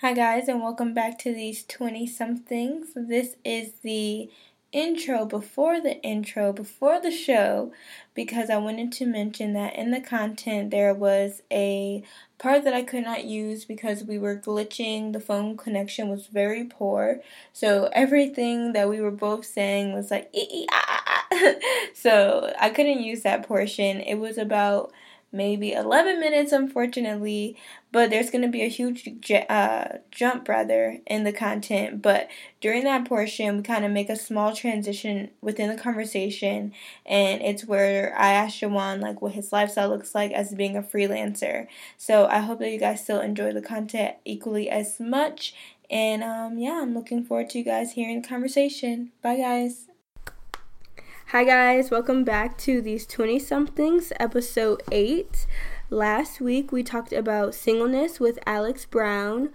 [0.00, 2.88] Hi, guys, and welcome back to these 20 somethings.
[2.96, 4.28] This is the
[4.72, 7.72] intro before the intro, before the show,
[8.12, 12.02] because I wanted to mention that in the content there was a
[12.38, 15.12] part that I could not use because we were glitching.
[15.12, 17.20] The phone connection was very poor.
[17.52, 21.52] So everything that we were both saying was like, ah, ah, ah.
[21.94, 24.00] so I couldn't use that portion.
[24.00, 24.92] It was about
[25.34, 27.56] maybe 11 minutes, unfortunately.
[27.92, 29.08] But there's going to be a huge
[29.48, 32.02] uh, jump, rather, in the content.
[32.02, 32.28] But
[32.60, 36.72] during that portion, we kind of make a small transition within the conversation.
[37.06, 40.82] And it's where I ask Jowan, like, what his lifestyle looks like as being a
[40.82, 41.66] freelancer.
[41.98, 45.54] So I hope that you guys still enjoy the content equally as much.
[45.90, 49.12] And um, yeah, I'm looking forward to you guys hearing the conversation.
[49.22, 49.86] Bye, guys.
[51.28, 55.46] Hi, guys, welcome back to these 20 somethings, episode 8.
[55.88, 59.48] Last week we talked about singleness with Alex Brown.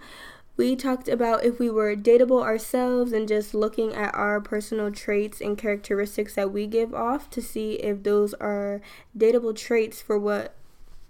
[0.56, 5.40] We talked about if we were dateable ourselves and just looking at our personal traits
[5.40, 8.82] and characteristics that we give off to see if those are
[9.16, 10.56] dateable traits for what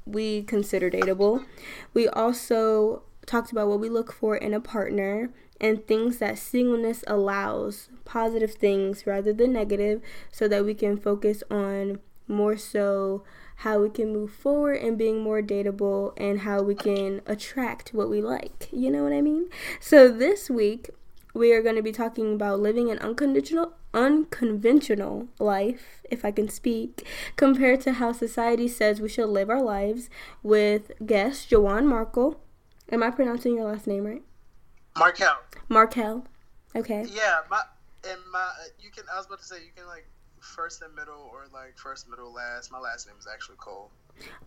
[0.04, 1.46] we consider dateable.
[1.94, 7.04] We also talked about what we look for in a partner and things that singleness
[7.06, 10.00] allows, positive things rather than negative,
[10.32, 13.24] so that we can focus on more so
[13.56, 18.08] how we can move forward and being more dateable and how we can attract what
[18.08, 18.68] we like.
[18.72, 19.50] You know what I mean?
[19.80, 20.88] So this week
[21.34, 26.48] we are going to be talking about living an unconditional unconventional life, if I can
[26.48, 27.04] speak,
[27.36, 30.08] compared to how society says we should live our lives
[30.42, 32.36] with guest Jowan Markell.
[32.92, 34.22] Am I pronouncing your last name right?
[34.94, 35.36] Markell.
[35.70, 36.24] Markell.
[36.74, 37.06] Okay.
[37.08, 37.62] Yeah, my
[38.08, 38.48] and my
[38.80, 40.06] you can I was about to say you can like
[40.40, 42.72] first and middle or like first middle last.
[42.72, 43.90] My last name is actually Cole.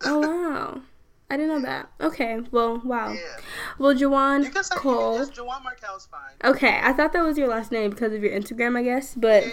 [0.04, 0.82] oh wow.
[1.30, 1.90] I didn't know that.
[2.02, 3.12] Okay, well, wow.
[3.12, 3.20] Yeah.
[3.78, 5.18] Well, Jowan say, Cole.
[5.26, 6.34] Jowan Markell's fine.
[6.44, 9.14] Okay, I thought that was your last name because of your Instagram, I guess.
[9.14, 9.52] But yeah,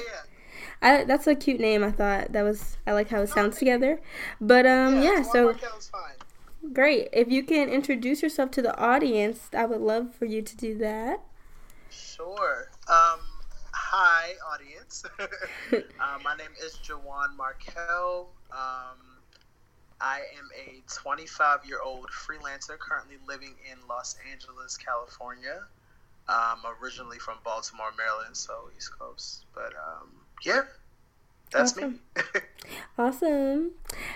[0.81, 0.99] yeah.
[0.99, 1.83] I, that's a cute name.
[1.83, 2.77] I thought that was.
[2.85, 4.01] I like how it sounds together.
[4.41, 5.13] But um, yeah.
[5.13, 6.73] yeah so fine.
[6.73, 7.07] Great.
[7.13, 10.77] If you can introduce yourself to the audience, I would love for you to do
[10.77, 11.21] that.
[11.91, 12.69] Sure.
[12.87, 13.19] Um,
[13.73, 15.03] hi, audience.
[15.19, 18.27] uh, my name is Jowan Markell.
[18.51, 19.19] Um,
[19.99, 25.63] I am a 25 year old freelancer currently living in Los Angeles, California.
[26.29, 29.45] I'm originally from Baltimore, Maryland, so East Coast.
[29.53, 30.09] But um,
[30.43, 30.61] yeah,
[31.51, 31.99] that's awesome.
[32.15, 32.21] me.
[32.97, 33.71] awesome.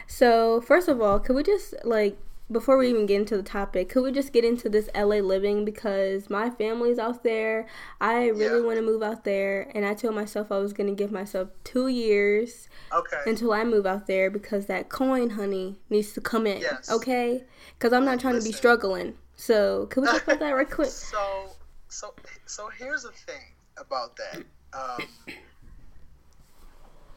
[0.07, 2.17] So, first of all, could we just like
[2.51, 5.65] before we even get into the topic, could we just get into this LA living
[5.65, 7.65] because my family's out there.
[7.99, 8.65] I really yeah.
[8.65, 11.49] want to move out there, and I told myself I was going to give myself
[11.63, 13.21] two years okay.
[13.25, 16.61] until I move out there because that coin, honey, needs to come in.
[16.61, 16.91] Yes.
[16.91, 17.43] Okay,
[17.77, 18.51] because I'm not trying Listen.
[18.51, 19.15] to be struggling.
[19.35, 20.89] So, could we talk about that right quick?
[20.91, 21.49] So,
[21.87, 22.13] so,
[22.45, 24.43] so here's the thing about that.
[24.73, 25.07] Um,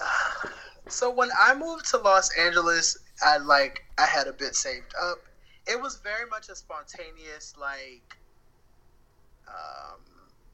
[0.88, 5.18] so when I moved to Los Angeles I like I had a bit saved up.
[5.66, 8.18] It was very much a spontaneous like
[9.48, 10.00] um,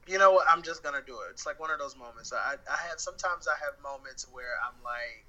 [0.07, 1.31] you know what, I'm just gonna do it.
[1.31, 2.31] It's like one of those moments.
[2.33, 5.27] I I have sometimes I have moments where I'm like,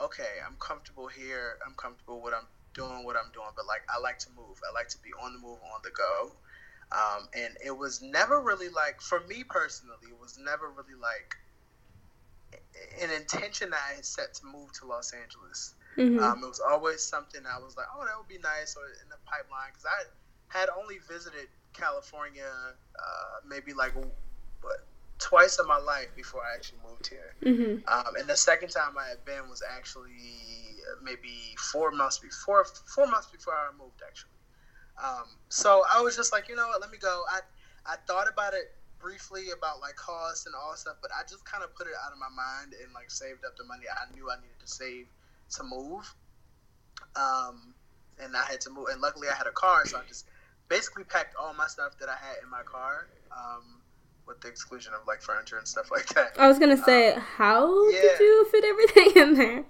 [0.00, 1.58] okay, I'm comfortable here.
[1.66, 4.58] I'm comfortable with I'm doing what I'm doing, but like I like to move.
[4.68, 6.32] I like to be on the move, on the go.
[6.92, 11.36] Um, and it was never really like for me personally, it was never really like
[13.02, 15.74] an intention that I had set to move to Los Angeles.
[15.96, 16.22] Mm-hmm.
[16.22, 19.08] Um, it was always something I was like, oh, that would be nice, or in
[19.10, 20.08] the pipeline, because I
[20.48, 24.86] had only visited California uh, maybe like what
[25.18, 27.34] twice in my life before I actually moved here.
[27.44, 27.88] Mm-hmm.
[27.88, 32.64] Um, and the second time I had been was actually maybe four months before
[32.94, 34.34] four months before I moved actually.
[35.02, 37.22] Um, so I was just like, you know what, let me go.
[37.30, 37.40] I
[37.86, 41.64] I thought about it briefly about like costs and all stuff, but I just kind
[41.64, 44.30] of put it out of my mind and like saved up the money I knew
[44.30, 45.06] I needed to save
[45.52, 46.14] to move.
[47.16, 47.74] Um,
[48.22, 50.26] and I had to move, and luckily I had a car, so I just
[50.68, 53.80] basically packed all my stuff that I had in my car, um,
[54.26, 56.36] with the exclusion of like furniture and stuff like that.
[56.38, 58.00] I was gonna say, um, how yeah.
[58.00, 59.64] did you fit everything in there?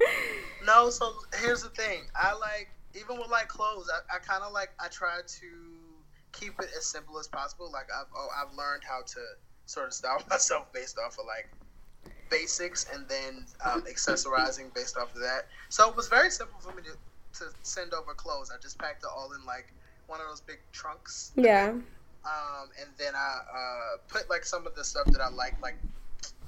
[0.65, 2.05] No, so here's the thing.
[2.15, 5.49] I like even with like clothes, I, I kind of like I try to
[6.33, 7.71] keep it as simple as possible.
[7.73, 9.21] Like I've oh, I've learned how to
[9.67, 11.51] sort of style myself based off of like
[12.33, 15.47] basics and then um, accessorizing based off of that.
[15.69, 18.51] So it was very simple for me to, to send over clothes.
[18.51, 19.73] I just packed it all in like
[20.07, 21.33] one of those big trunks.
[21.37, 21.69] Yeah.
[22.25, 25.77] Um, and then I uh, put like some of the stuff that I like, like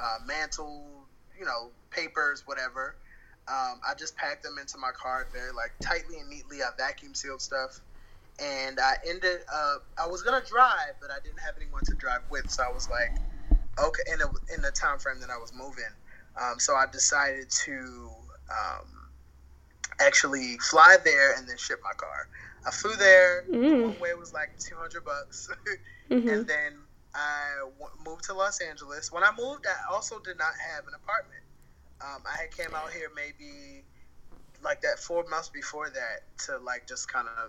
[0.00, 0.86] uh, mantle,
[1.38, 2.96] you know, papers, whatever.
[3.46, 6.62] Um, I just packed them into my car very like tightly and neatly.
[6.62, 7.80] I vacuum sealed stuff,
[8.38, 12.22] and I ended up I was gonna drive, but I didn't have anyone to drive
[12.30, 13.12] with, so I was like,
[13.78, 15.92] okay, in the in the time frame that I was moving,
[16.40, 18.08] um, so I decided to
[18.50, 18.88] um,
[20.00, 22.28] actually fly there and then ship my car.
[22.66, 23.44] I flew there.
[23.52, 23.82] Mm.
[23.82, 25.48] One way was like two hundred bucks,
[26.10, 26.28] Mhm.
[26.32, 26.72] and then
[27.14, 29.10] I w- moved to Los Angeles.
[29.12, 31.42] When I moved, I also did not have an apartment.
[32.00, 33.84] Um, I had came out here maybe
[34.62, 37.44] like that four months before that to like just kind of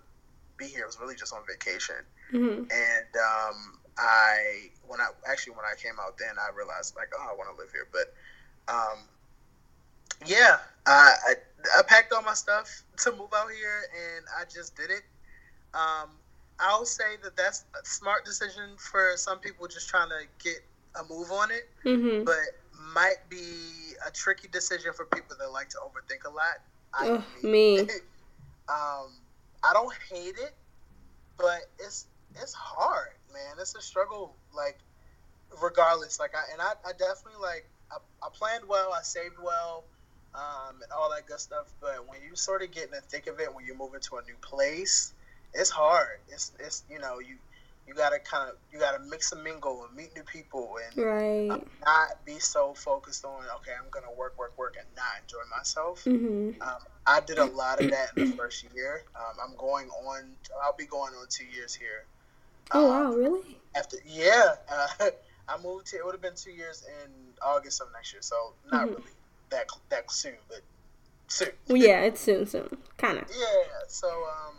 [0.49, 0.75] be here.
[0.75, 1.95] It was really just on vacation,
[2.33, 2.59] Mhm.
[2.71, 7.27] and um, I when I actually when I came out then I realized like oh
[7.31, 8.13] I want to live here, but
[8.67, 8.99] um,
[10.25, 11.33] yeah, I, I
[11.79, 15.03] I packed all my stuff to move out here, and I just did it.
[15.73, 16.09] Um,
[16.59, 20.57] I'll say that that's a smart decision for some people just trying to get
[20.95, 22.25] a move on it, Mhm.
[22.25, 22.37] but
[22.93, 26.59] might be a tricky decision for people that like to overthink a lot.
[26.93, 27.79] I Ugh, me.
[28.69, 29.11] um,
[29.63, 30.55] I don't hate it,
[31.37, 33.55] but it's it's hard, man.
[33.59, 34.79] It's a struggle, like
[35.61, 36.19] regardless.
[36.19, 39.83] Like I and I, I definitely like I, I planned well, I saved well,
[40.33, 41.67] um, and all that good stuff.
[41.81, 44.15] But when you sort of get in the thick of it, when you're moving to
[44.17, 45.13] a new place,
[45.53, 46.19] it's hard.
[46.29, 47.35] It's it's you know you
[47.87, 51.51] you gotta kind of you gotta mix and mingle and meet new people and Right.
[51.51, 55.43] um, not be so focused on okay I'm gonna work work work and not enjoy
[55.55, 56.03] myself.
[56.05, 56.59] Mhm.
[56.61, 59.03] Um, I did a lot of that in the first year.
[59.15, 60.35] Um, I'm going on.
[60.63, 62.07] I'll be going on two years here.
[62.73, 63.61] Oh Um, wow, really?
[63.75, 64.87] After yeah, uh,
[65.49, 65.99] I moved here.
[66.01, 68.91] It would have been two years in August of next year, so not Mhm.
[68.91, 69.13] really
[69.51, 70.61] that that soon, but
[71.27, 71.49] soon.
[71.67, 73.25] Well, yeah, it's soon, soon, kind of.
[73.29, 73.63] Yeah.
[73.87, 74.55] So um,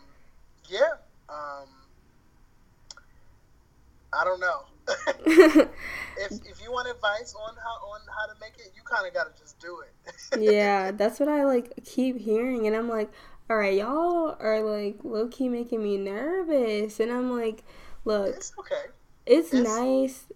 [0.68, 0.98] yeah.
[1.28, 1.68] Um,
[4.12, 4.62] I don't know.
[6.16, 9.12] if if you want advice on how on how to make it, you kind of
[9.14, 10.12] got to just do it.
[10.34, 13.10] yeah, that's what I like keep hearing, and I'm like,
[13.48, 17.64] all right, y'all are like low key making me nervous, and I'm like,
[18.06, 18.84] look, it's okay.
[19.26, 20.26] it's it's- nice.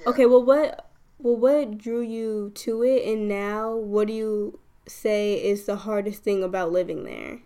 [0.00, 0.10] Yeah.
[0.10, 5.34] Okay, well, what, well, what drew you to it, and now what do you say
[5.34, 7.38] is the hardest thing about living there?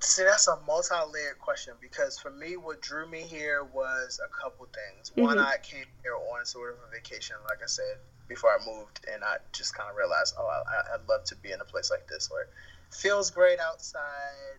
[0.00, 4.66] See, that's a multi-layered question because for me, what drew me here was a couple
[4.66, 5.10] things.
[5.16, 5.44] One, Mhm.
[5.44, 7.98] I came here on sort of a vacation, like I said
[8.28, 11.50] before I moved, and I just kind of realized, oh, I, I'd love to be
[11.50, 12.50] in a place like this where it
[12.92, 14.58] feels great outside.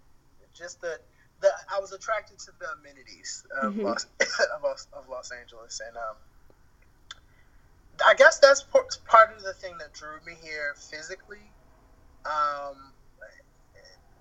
[0.53, 0.99] Just the,
[1.41, 3.83] the I was attracted to the amenities of, Mhm.
[3.83, 4.05] Los,
[4.55, 6.17] of, Los, of Los Angeles, and um,
[8.05, 11.51] I guess that's par- part of the thing that drew me here physically.
[12.25, 12.93] Um,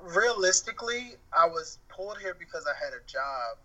[0.01, 3.59] realistically, I was pulled here because I had a job,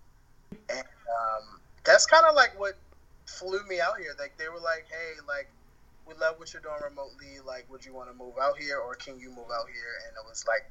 [0.70, 2.78] and um, that's kind of like what
[3.26, 4.16] flew me out here.
[4.20, 5.50] Like they were like, "Hey, like
[6.08, 7.40] we love what you're doing remotely.
[7.46, 10.16] Like, would you want to move out here, or can you move out here?" And
[10.18, 10.70] it was like,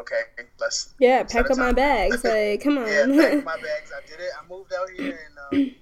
[0.00, 0.22] "Okay,
[0.58, 2.24] let's." Yeah, pack up my bags.
[2.24, 2.88] Like, come on.
[2.88, 3.92] Yeah, packed my bags.
[3.96, 4.30] I did it.
[4.38, 5.74] I moved out here, and um,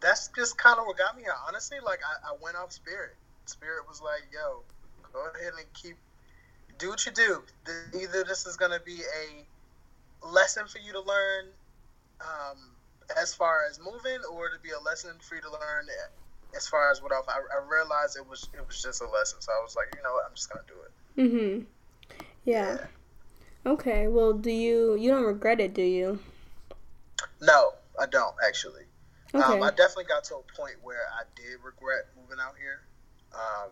[0.00, 1.34] that's just kind of what got me here.
[1.46, 3.16] Honestly, like I, I went off Spirit.
[3.46, 4.62] Spirit was like, "Yo,
[5.12, 5.96] go ahead and keep
[6.80, 7.42] do what you do.
[7.94, 11.46] Either this is gonna be a lesson for you to learn,
[12.20, 12.56] um,
[13.20, 15.86] as far as moving, or to be a lesson for you to learn
[16.56, 17.26] as far as what else.
[17.28, 20.02] I, I realized it was it was just a lesson, so I was like, you
[20.02, 21.32] know what, I'm just gonna do it.
[21.32, 21.66] mhm.
[22.44, 22.86] Yeah.
[23.66, 24.08] Okay.
[24.08, 26.18] Well, do you you don't regret it, do you?
[27.40, 28.84] No, I don't actually.
[29.34, 29.44] Okay.
[29.44, 32.80] Um, I definitely got to a point where I did regret moving out here,
[33.34, 33.70] um,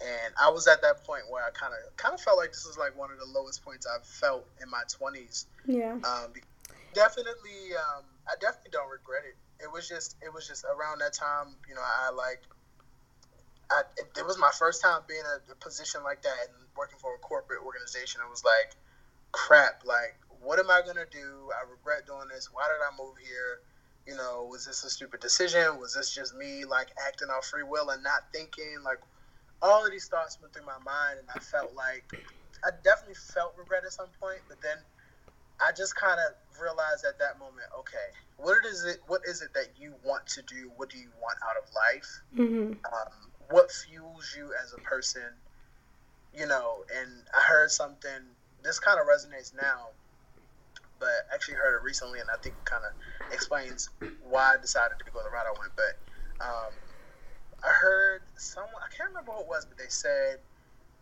[0.00, 2.64] and I was at that point where I kind of kind of felt like this
[2.66, 5.46] was like one of the lowest points I've felt in my twenties.
[5.66, 5.92] yeah.
[5.92, 6.32] Um,
[6.94, 9.36] definitely, um, I definitely don't regret it.
[9.62, 12.42] It was just it was just around that time, you know, I like.
[13.70, 16.98] I, it, it was my first time being in a position like that and working
[17.00, 18.20] for a corporate organization.
[18.20, 18.76] It was like,
[19.32, 19.82] crap.
[19.84, 21.50] Like, what am I gonna do?
[21.56, 22.50] I regret doing this.
[22.52, 23.60] Why did I move here?
[24.06, 25.80] You know, was this a stupid decision?
[25.80, 28.78] Was this just me like acting off free will and not thinking?
[28.84, 29.00] Like,
[29.62, 32.04] all of these thoughts went through my mind, and I felt like
[32.64, 34.40] I definitely felt regret at some point.
[34.48, 34.76] But then
[35.64, 38.98] I just kind of realized at that moment, okay, what is it?
[39.06, 40.70] What is it that you want to do?
[40.76, 42.22] What do you want out of life?
[42.34, 42.76] Mhm.
[42.92, 45.40] um, what fuels you as a person,
[46.32, 46.84] you know.
[46.94, 48.36] And I heard something.
[48.62, 49.90] This kind of resonates now,
[50.98, 52.92] but actually heard it recently, and I think it kind of
[53.32, 53.88] explains
[54.22, 55.72] why I decided to go the route I went.
[55.76, 56.72] But um,
[57.62, 58.82] I heard someone.
[58.84, 60.40] I can't remember who it was, but they said.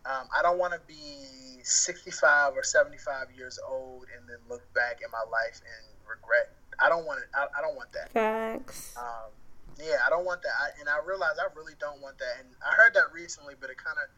[0.05, 4.99] Um, I don't want to be 65 or 75 years old and then look back
[5.03, 6.51] at my life and regret.
[6.79, 7.29] I don't want it.
[7.33, 8.11] I, I don't want that.
[8.11, 8.95] Facts.
[8.97, 9.31] Um,
[9.79, 10.51] yeah, I don't want that.
[10.59, 12.35] I, and I realize I really don't want that.
[12.39, 14.09] And I heard that recently, but it kind of,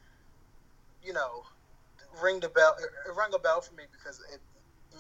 [1.06, 1.44] you know,
[2.22, 2.75] ring the bell.
[2.80, 4.42] It, it rang a bell for me because it,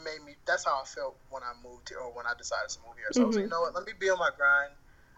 [0.03, 0.35] made me.
[0.45, 3.07] That's how I felt when I moved here, or when I decided to move here.
[3.11, 3.23] So mm-hmm.
[3.23, 3.47] I was like, mm-hmm.
[3.47, 3.75] you know what?
[3.75, 4.73] Let me be on my grind.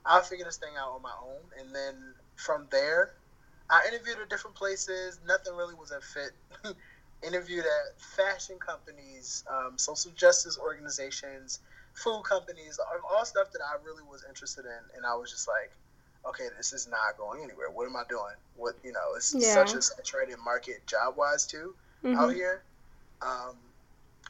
[0.05, 3.15] I'll figure this thing out on my own, and then from there,
[3.69, 5.19] I interviewed at different places.
[5.27, 6.31] Nothing really was a fit.
[7.23, 11.59] interviewed at fashion companies, um, social justice organizations,
[11.93, 15.71] food companies, all stuff that I really was interested in, and I was just like,
[16.27, 17.69] okay, this is not going anywhere.
[17.69, 18.35] What am I doing?
[18.55, 19.53] What you know, it's yeah.
[19.53, 22.17] such a saturated market job wise too mm-hmm.
[22.17, 22.61] out here.
[23.21, 23.55] Um,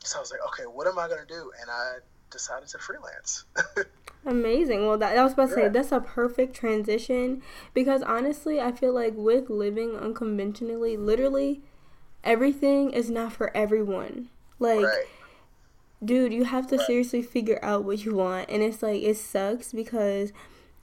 [0.04, 1.52] so I was like, okay, what am I gonna do?
[1.60, 1.98] And I
[2.32, 3.46] decided to freelance.
[4.28, 4.86] Amazing.
[4.86, 7.42] Well, that, I was about to say that's a perfect transition
[7.74, 11.62] because honestly, I feel like with living unconventionally, literally
[12.26, 14.28] everything is not for everyone.
[14.60, 15.06] Like, right.
[16.04, 16.86] dude, you have to right.
[16.86, 20.34] seriously figure out what you want, and it's like it sucks because,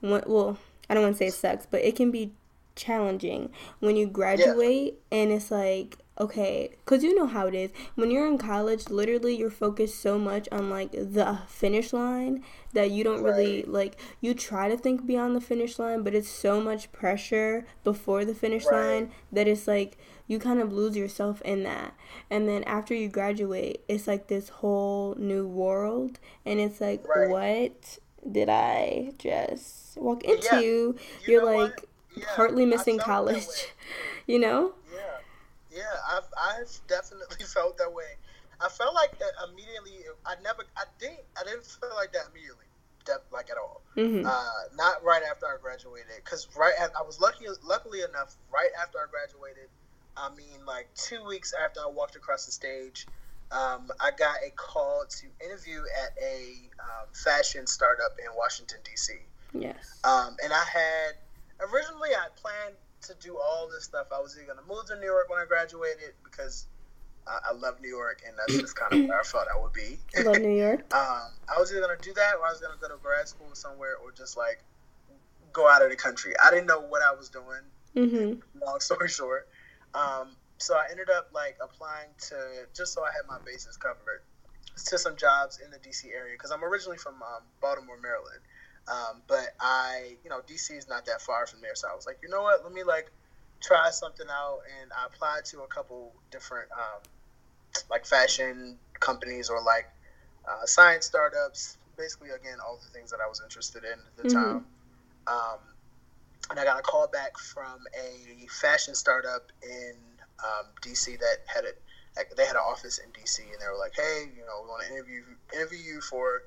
[0.01, 0.57] well,
[0.89, 2.31] I don't want to say it sucks, but it can be
[2.75, 5.17] challenging when you graduate yeah.
[5.17, 9.35] and it's like okay because you know how it is when you're in college literally
[9.35, 12.41] you're focused so much on like the finish line
[12.73, 13.35] that you don't right.
[13.35, 17.65] really like you try to think beyond the finish line but it's so much pressure
[17.83, 18.87] before the finish right.
[18.87, 21.93] line that it's like you kind of lose yourself in that
[22.29, 27.29] and then after you graduate it's like this whole new world and it's like right.
[27.29, 27.99] what
[28.31, 30.59] did i just walk into yeah.
[30.59, 30.95] you
[31.27, 32.25] you're like yeah.
[32.35, 33.45] partly missing college
[34.27, 34.73] you know
[35.75, 38.15] yeah, I've I've definitely felt that way.
[38.61, 40.07] I felt like immediately.
[40.25, 40.63] I never.
[40.77, 41.27] I didn't.
[41.39, 42.65] I didn't feel like that immediately.
[43.31, 43.81] like at all.
[43.97, 44.25] Mm-hmm.
[44.25, 46.23] Uh, not right after I graduated.
[46.23, 47.45] Because right, I was lucky.
[47.63, 49.69] Luckily enough, right after I graduated,
[50.15, 53.07] I mean, like two weeks after I walked across the stage,
[53.51, 59.13] um, I got a call to interview at a um, fashion startup in Washington D.C.
[59.53, 59.99] Yes.
[60.03, 61.15] Um, and I had
[61.59, 62.75] originally I planned
[63.07, 64.07] to do all this stuff.
[64.15, 66.67] I was either going to move to New York when I graduated because
[67.27, 69.73] I, I love New York, and that's just kind of where I thought I would
[69.73, 69.97] be.
[70.23, 70.81] Love New York.
[70.93, 73.01] um, I was either going to do that, or I was going to go to
[73.01, 74.63] grad school somewhere, or just like
[75.53, 76.33] go out of the country.
[76.43, 77.63] I didn't know what I was doing.
[77.95, 78.63] Mm-hmm.
[78.65, 79.47] Long story short,
[79.93, 82.35] um, so I ended up like applying to
[82.73, 84.21] just so I had my bases covered
[84.75, 88.41] to some jobs in the DC area because I'm originally from um, Baltimore, Maryland.
[88.87, 92.05] Um, but I, you know, DC is not that far from there, so I was
[92.05, 92.63] like, you know what?
[92.63, 93.11] Let me like
[93.61, 97.01] try something out, and I applied to a couple different um,
[97.89, 99.87] like fashion companies or like
[100.47, 101.77] uh, science startups.
[101.97, 104.37] Basically, again, all the things that I was interested in at the mm-hmm.
[104.37, 104.65] time.
[105.27, 105.59] Um,
[106.49, 109.93] and I got a call back from a fashion startup in
[110.43, 111.81] um, DC that had it.
[112.37, 114.83] They had an office in DC, and they were like, "Hey, you know, we want
[114.83, 115.23] to interview
[115.53, 116.43] interview you for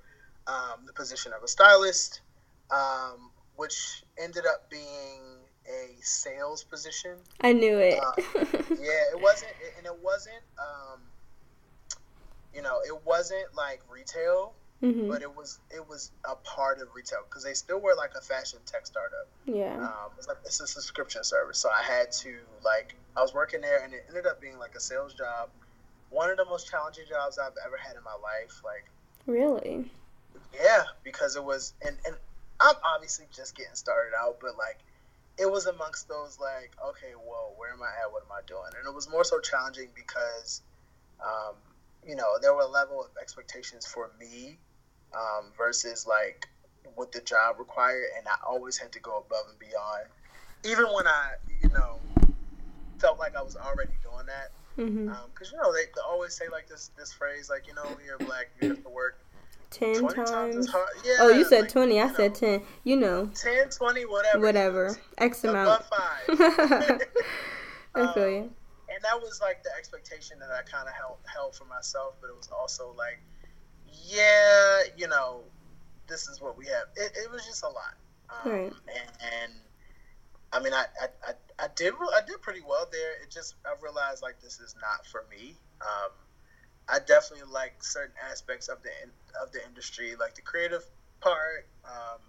[0.46, 2.20] um, the position of a stylist."
[2.70, 5.20] Um, which ended up being
[5.66, 7.16] a sales position.
[7.40, 7.98] I knew it.
[7.98, 8.14] Um,
[8.70, 11.00] yeah, it wasn't, and it wasn't, um,
[12.54, 15.08] you know, it wasn't like retail, mm-hmm.
[15.08, 18.20] but it was it was a part of retail because they still were like a
[18.20, 19.28] fashion tech startup.
[19.44, 23.34] Yeah, um, it's like it's a subscription service, so I had to like I was
[23.34, 25.50] working there, and it ended up being like a sales job.
[26.10, 28.62] One of the most challenging jobs I've ever had in my life.
[28.64, 28.86] Like,
[29.26, 29.90] really?
[30.54, 32.16] Yeah, because it was, and, and
[32.60, 34.78] I'm obviously just getting started out, but like
[35.38, 38.12] it was amongst those like, okay, well, where am I at?
[38.12, 38.74] What am I doing?
[38.76, 40.62] And it was more so challenging because,
[41.20, 41.54] um,
[42.06, 44.58] you know, there were a level of expectations for me
[45.14, 46.48] um, versus like
[46.96, 50.06] what the job required, and I always had to go above and beyond,
[50.64, 52.00] even when I, you know,
[52.98, 54.50] felt like I was already doing that.
[54.74, 55.08] Because mm-hmm.
[55.08, 58.04] um, you know they, they, always say like this this phrase like you know when
[58.06, 59.18] you're black you have to work
[59.70, 60.70] 10 times.
[60.70, 62.00] times yeah, oh, you said like, 20.
[62.00, 62.62] I know, said 10.
[62.84, 63.26] You know.
[63.34, 64.40] 10, 20, whatever.
[64.40, 64.98] Whatever.
[65.18, 65.82] X amount.
[65.92, 66.98] I
[67.94, 68.50] um, feel you.
[68.90, 72.28] And that was like the expectation that I kind of held, held for myself, but
[72.28, 73.20] it was also like,
[74.06, 75.42] yeah, you know,
[76.08, 76.84] this is what we have.
[76.96, 77.94] It, it was just a lot.
[78.30, 78.62] Um, right.
[78.62, 79.10] And,
[79.42, 79.52] and,
[80.52, 83.22] I mean, I, I, I, I did I did pretty well there.
[83.22, 85.56] It just I realized like this is not for me.
[85.82, 86.10] Um,
[86.88, 88.90] I definitely like certain aspects of the
[89.42, 90.84] of the industry, like the creative
[91.20, 91.66] part.
[91.84, 92.20] Um,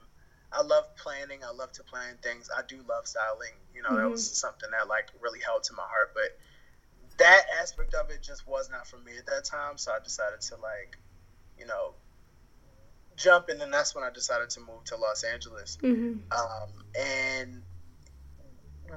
[0.52, 1.40] I love planning.
[1.48, 2.50] I love to plan things.
[2.56, 3.54] I do love styling.
[3.74, 3.98] You know, mm-hmm.
[3.98, 6.12] that was something that like really held to my heart.
[6.14, 6.38] But
[7.20, 9.78] that aspect of it just was not for me at that time.
[9.78, 10.98] So I decided to like,
[11.58, 11.94] you know,
[13.16, 15.78] jump, and then that's when I decided to move to Los Angeles.
[15.82, 16.32] Mm-hmm.
[16.32, 17.62] Um, and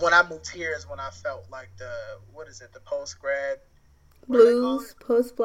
[0.00, 1.92] when I moved here is when I felt like the
[2.33, 3.59] what is it, the post grad
[4.29, 5.38] blues, post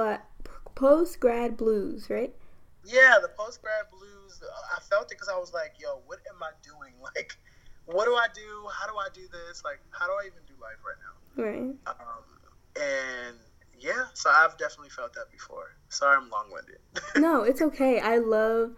[0.76, 2.34] post grad blues, right?
[2.86, 4.42] Yeah, the post grad blues.
[4.76, 6.94] I felt it because I was like, "Yo, what am I doing?
[7.16, 7.38] Like,
[7.86, 8.68] what do I do?
[8.74, 9.64] How do I do this?
[9.64, 11.76] Like, how do I even do life right now?" Right.
[11.88, 12.28] Um,
[12.76, 13.38] and
[13.80, 15.76] yeah, so I've definitely felt that before.
[15.90, 16.80] Sorry, I'm long winded.
[17.16, 18.00] no, it's okay.
[18.00, 18.76] I love.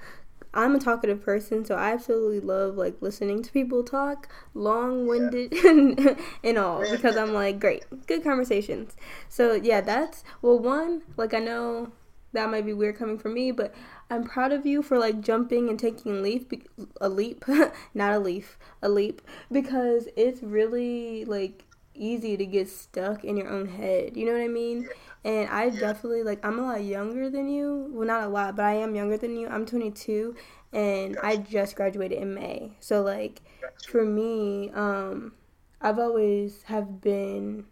[0.53, 5.53] I'm a talkative person, so I absolutely love like listening to people talk, long winded
[5.53, 6.15] yeah.
[6.44, 8.96] and all, because I'm like, great, good conversations.
[9.27, 11.91] So yeah, that's well, one like I know
[12.34, 13.74] that might be weird coming from me, but
[14.10, 16.51] I'm proud of you for like jumping and taking a leap,
[17.00, 17.46] a leap,
[17.94, 21.65] not a leaf, a leap, because it's really like
[22.00, 24.18] easy to get stuck in your own head.
[24.18, 24.89] You know what I mean?
[25.24, 27.89] And I definitely like I'm a lot younger than you.
[27.91, 29.48] Well, not a lot, but I am younger than you.
[29.48, 30.36] I'm 22
[30.74, 31.18] and.
[31.22, 32.74] I just graduated in May.
[32.79, 33.41] So like
[33.88, 35.34] for me, um
[35.82, 37.65] I've always have been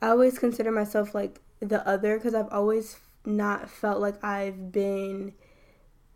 [0.00, 5.34] I always consider myself like the other cuz I've always not felt like I've been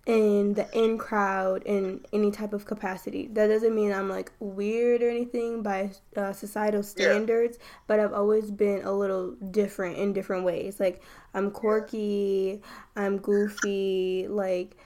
[0.07, 3.29] in the in crowd in any type of capacity.
[3.33, 7.67] That doesn't mean I'm like weird or anything by uh, societal standards, yeah.
[7.89, 10.79] but I've always been a little different in different ways.
[10.79, 11.03] Like
[11.35, 12.63] I'm quirky,
[12.95, 14.77] I'm goofy, like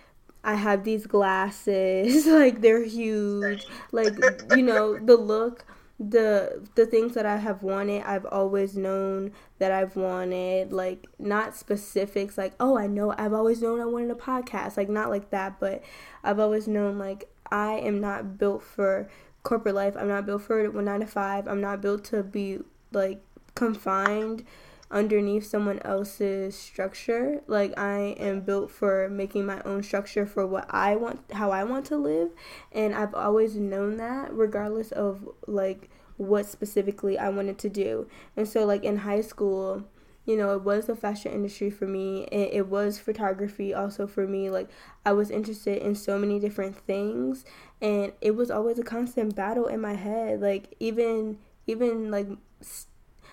[0.42, 4.14] I have these glasses, like they're huge, like
[4.56, 5.66] you know the look
[6.00, 11.54] the the things that I have wanted, I've always known that I've wanted, like not
[11.54, 15.28] specifics like, oh, I know I've always known I wanted a podcast, like not like
[15.30, 15.82] that, but
[16.24, 19.10] I've always known like I am not built for
[19.42, 19.94] corporate life.
[19.94, 21.46] I'm not built for 9 to 5.
[21.46, 22.60] I'm not built to be
[22.92, 23.22] like
[23.54, 24.44] confined
[24.90, 27.42] underneath someone else's structure.
[27.46, 31.64] Like I am built for making my own structure for what I want how I
[31.64, 32.30] want to live
[32.72, 38.08] and I've always known that regardless of like what specifically I wanted to do.
[38.36, 39.84] And so like in high school,
[40.26, 42.24] you know, it was the fashion industry for me.
[42.24, 44.50] It, it was photography also for me.
[44.50, 44.68] Like
[45.06, 47.44] I was interested in so many different things
[47.80, 50.40] and it was always a constant battle in my head.
[50.40, 52.26] Like even even like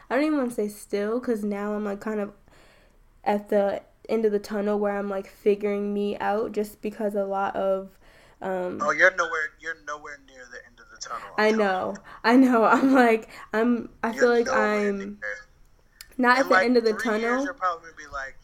[0.09, 2.31] I don't even want to say still because now I'm like kind of
[3.23, 7.25] at the end of the tunnel where I'm like figuring me out just because a
[7.25, 7.89] lot of
[8.41, 11.93] um, oh you're nowhere you're nowhere near the end of the tunnel I'm i know
[11.95, 12.01] you.
[12.23, 15.17] I know I'm like I'm I you're feel like I'm near.
[16.17, 18.36] not at the end of the tunnel years, you'll probably be like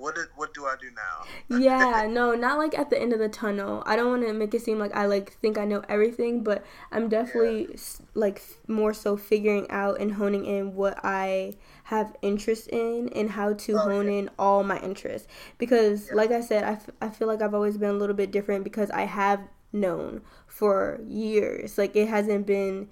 [0.00, 1.58] what did, what do I do now?
[1.58, 3.82] yeah, no, not like at the end of the tunnel.
[3.86, 6.64] I don't want to make it seem like I like think I know everything, but
[6.90, 7.76] I'm definitely yeah.
[8.14, 13.52] like more so figuring out and honing in what I have interest in and how
[13.52, 15.28] to oh, hone in all my interests.
[15.58, 16.14] Because yeah.
[16.14, 18.64] like I said, I, f- I feel like I've always been a little bit different
[18.64, 19.40] because I have
[19.72, 21.78] known for years.
[21.78, 22.88] Like it hasn't been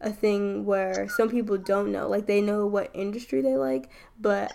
[0.00, 2.08] a thing where some people don't know.
[2.08, 4.52] Like they know what industry they like, but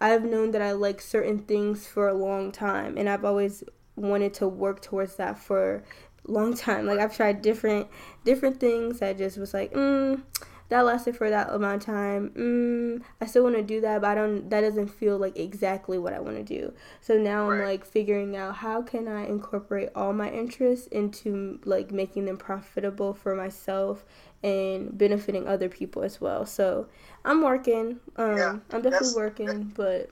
[0.00, 3.64] I've known that I like certain things for a long time, and I've always
[3.96, 5.84] wanted to work towards that for
[6.26, 6.86] a long time.
[6.86, 7.88] Like I've tried different
[8.24, 10.22] different things that just was like, mm,
[10.70, 12.30] that lasted for that amount of time.
[12.30, 14.48] Mm, I still want to do that, but I don't.
[14.50, 16.72] That doesn't feel like exactly what I want to do.
[17.00, 17.60] So now right.
[17.60, 22.38] I'm like figuring out how can I incorporate all my interests into like making them
[22.38, 24.04] profitable for myself
[24.42, 26.46] and benefiting other people as well.
[26.46, 26.88] So
[27.24, 28.00] I'm working.
[28.16, 30.10] Um, yeah, I'm definitely working, but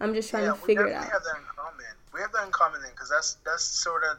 [0.00, 1.04] I'm just trying yeah, to figure it out.
[1.04, 1.86] We have that in common.
[2.14, 4.18] We have that in common then, because that's that's sort of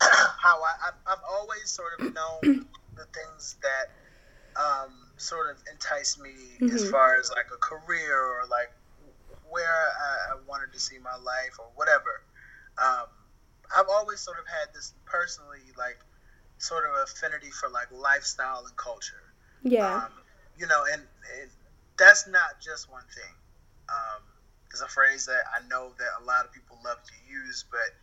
[0.38, 6.18] how I I've, I've, always sort of known the things that um, sort of entice
[6.18, 6.74] me mm-hmm.
[6.74, 8.72] as far as like a career or like
[9.50, 12.22] where I, I wanted to see my life or whatever.
[12.82, 13.06] Um,
[13.76, 15.98] I've always sort of had this personally like
[16.58, 19.22] sort of affinity for like lifestyle and culture.
[19.62, 19.96] Yeah.
[19.96, 20.21] Um,
[20.58, 21.02] you know, and,
[21.40, 21.50] and,
[21.98, 23.34] that's not just one thing.
[23.88, 24.22] Um,
[24.70, 27.94] it's a phrase that I know that a lot of people love to use, but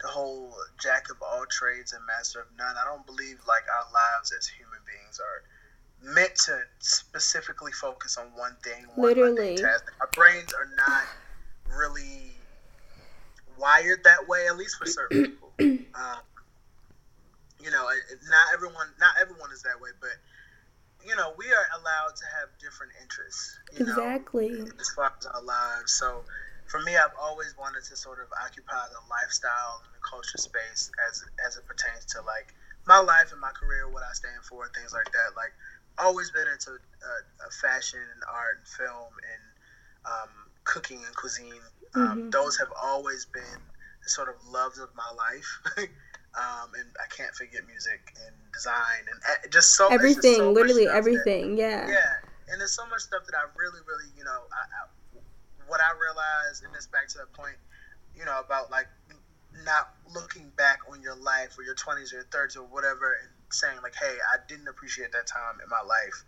[0.00, 3.86] the whole jack of all trades and master of none, I don't believe like our
[3.92, 8.86] lives as human beings are meant to specifically focus on one thing.
[8.94, 9.62] One Literally.
[9.62, 11.04] Our brains are not
[11.78, 12.32] really
[13.58, 15.52] wired that way, at least for certain people.
[15.94, 16.18] Um,
[17.62, 17.86] you know,
[18.28, 20.10] not everyone, not everyone is that way, but
[21.06, 23.58] you know, we are allowed to have different interests.
[23.76, 24.50] exactly.
[24.50, 25.92] Know, as far as our lives.
[25.92, 26.24] So,
[26.66, 30.90] for me, I've always wanted to sort of occupy the lifestyle and the culture space
[31.08, 32.54] as as it pertains to like
[32.86, 35.36] my life and my career, what I stand for, things like that.
[35.36, 35.52] Like,
[35.98, 39.42] always been into uh, uh, fashion and art and film and
[40.04, 40.32] um,
[40.64, 41.64] cooking and cuisine.
[41.94, 42.30] Um, mm-hmm.
[42.30, 43.60] Those have always been
[44.06, 45.88] sort of loves of my life.
[46.34, 50.88] um, and I can't forget music and design and just so everything, just so literally
[50.88, 51.56] everything.
[51.56, 52.12] That, yeah, yeah.
[52.50, 54.82] And there's so much stuff that I really, really, you know, I, I,
[55.66, 57.56] what I realized, and this back to that point,
[58.14, 58.86] you know, about like
[59.64, 63.30] not looking back on your life or your 20s or your 30s or whatever and
[63.50, 66.18] saying like, hey, I didn't appreciate that time in my life.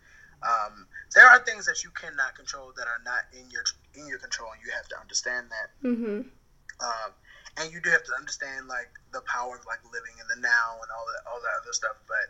[0.47, 3.65] Um, there are things that you cannot control that are not in your
[3.95, 5.69] in your control, and you have to understand that.
[5.83, 6.29] Mm-hmm.
[6.77, 7.11] Um,
[7.59, 10.77] and you do have to understand like the power of like living in the now
[10.83, 11.97] and all that all that other stuff.
[12.05, 12.27] But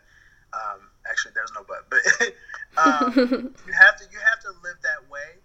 [0.55, 1.87] um, actually, there's no but.
[1.91, 2.01] But
[2.79, 5.39] um, you have to you have to live that way.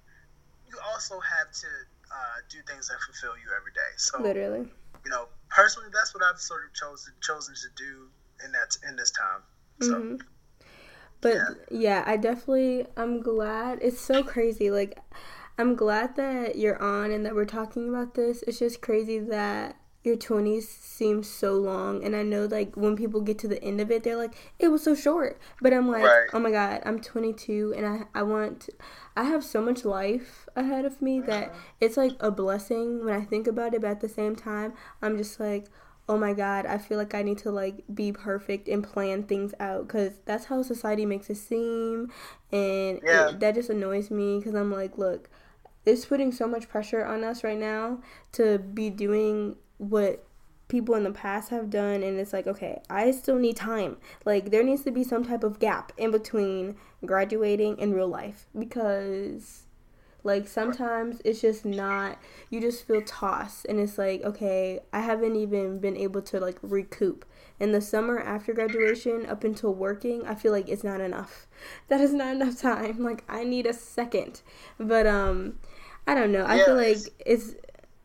[0.70, 1.70] You also have to
[2.10, 3.92] uh, do things that fulfill you every day.
[3.96, 4.68] So literally,
[5.04, 8.08] you know, personally, that's what I've sort of chosen chosen to do
[8.44, 9.42] in that in this time.
[9.80, 9.94] So.
[9.94, 10.16] Mm-hmm.
[11.20, 11.48] But yeah.
[11.70, 13.78] yeah, I definitely I'm glad.
[13.80, 14.72] It's so crazy.
[14.72, 14.98] Like
[15.58, 18.42] I'm glad that you're on and that we're talking about this.
[18.46, 23.20] It's just crazy that your 20s seem so long and i know like when people
[23.20, 26.02] get to the end of it they're like it was so short but i'm like
[26.02, 26.28] right.
[26.32, 28.68] oh my god i'm 22 and i i want
[29.16, 31.58] i have so much life ahead of me that uh-huh.
[31.80, 35.16] it's like a blessing when i think about it but at the same time i'm
[35.16, 35.66] just like
[36.08, 39.54] oh my god i feel like i need to like be perfect and plan things
[39.60, 42.10] out because that's how society makes it seem
[42.50, 43.28] and yeah.
[43.28, 45.30] it, that just annoys me because i'm like look
[45.84, 47.98] it's putting so much pressure on us right now
[48.32, 50.24] to be doing what
[50.72, 53.98] people in the past have done and it's like okay i still need time.
[54.24, 58.46] Like there needs to be some type of gap in between graduating and real life
[58.58, 59.64] because
[60.24, 62.16] like sometimes it's just not
[62.48, 66.58] you just feel tossed and it's like okay i haven't even been able to like
[66.62, 67.26] recoup.
[67.60, 71.46] In the summer after graduation up until working i feel like it's not enough.
[71.88, 73.02] That is not enough time.
[73.02, 74.40] Like i need a second.
[74.78, 75.58] But um
[76.06, 77.54] i don't know i yeah, feel like it's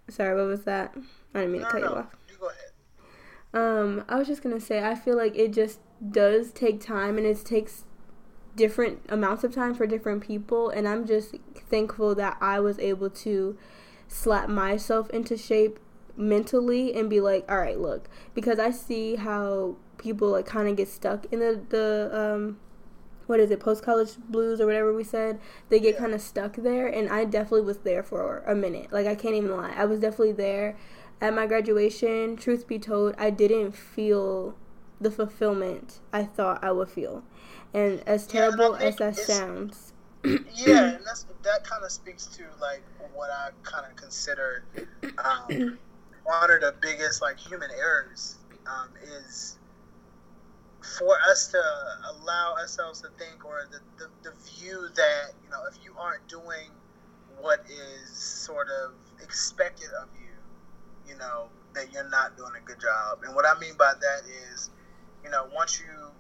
[0.10, 0.96] sorry what was that
[1.38, 2.18] I didn't mean no, to cut no, you off.
[2.30, 2.72] You go ahead.
[3.54, 5.80] Um, I was just gonna say I feel like it just
[6.12, 7.86] does take time, and it takes
[8.56, 11.36] different amounts of time for different people, and I'm just
[11.70, 13.58] thankful that I was able to
[14.08, 15.80] slap myself into shape
[16.16, 20.76] mentally and be like, all right, look, because I see how people like kind of
[20.76, 22.60] get stuck in the the um
[23.28, 26.56] what is it post college blues or whatever we said they get kind of stuck
[26.56, 29.86] there and i definitely was there for a minute like i can't even lie i
[29.86, 30.76] was definitely there
[31.20, 34.56] at my graduation, truth be told, I didn't feel
[35.00, 37.24] the fulfillment I thought I would feel.
[37.74, 39.94] And as terrible yeah, and as that sounds.
[40.24, 42.82] yeah, and that's, that kind of speaks to like
[43.14, 44.64] what I kind of consider
[45.24, 45.78] um,
[46.24, 48.38] one of the biggest like human errors
[48.68, 49.58] um, is
[50.82, 51.62] for us to
[52.12, 56.26] allow ourselves to think or the, the, the view that you know if you aren't
[56.28, 56.70] doing
[57.40, 60.28] what is sort of expected of you
[61.08, 63.20] you know, that you're not doing a good job.
[63.24, 64.70] And what I mean by that is,
[65.24, 66.12] you know, once you,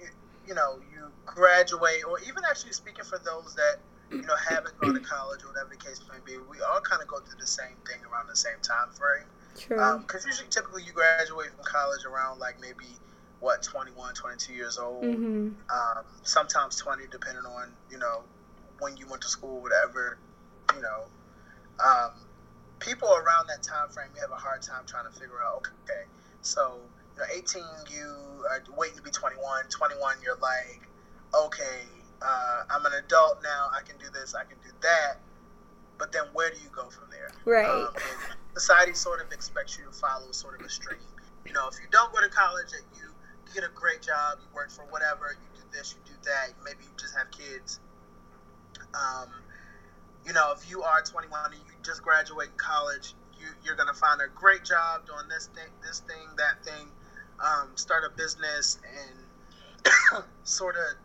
[0.00, 0.08] you,
[0.46, 3.76] you know, you graduate, or even actually speaking for those that,
[4.10, 7.02] you know, haven't gone to college or whatever the case may be, we all kind
[7.02, 9.26] of go through the same thing around the same time frame.
[9.56, 9.76] True.
[10.00, 12.86] Because um, usually, typically, you graduate from college around like maybe
[13.42, 15.04] what 21, 22 years old.
[15.04, 15.48] Mm-hmm.
[15.68, 18.22] Um, sometimes 20, depending on you know
[18.78, 20.18] when you went to school, whatever.
[20.74, 21.04] You know.
[21.84, 22.12] Um,
[22.82, 26.02] people around that time frame you have a hard time trying to figure out okay
[26.42, 26.78] so
[27.14, 30.82] you know 18 you are waiting to be 21 21 you're like
[31.34, 31.86] okay
[32.20, 35.18] uh, i'm an adult now i can do this i can do that
[35.96, 37.94] but then where do you go from there right um,
[38.54, 40.98] society sort of expects you to follow sort of a stream
[41.46, 43.08] you know if you don't go to college and you
[43.54, 46.82] get a great job you work for whatever you do this you do that maybe
[46.84, 47.80] you just have kids
[48.94, 49.28] um,
[50.26, 53.98] you know, if you are 21 and you just graduate college, you, you're going to
[53.98, 56.88] find a great job doing this thing, this thing, that thing,
[57.44, 60.96] um, start a business, and sort of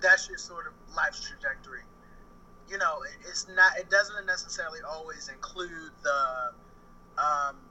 [0.00, 1.82] that's your sort of life trajectory.
[2.68, 3.78] You know, it, it's not.
[3.78, 6.52] It doesn't necessarily always include the,
[7.16, 7.67] um, you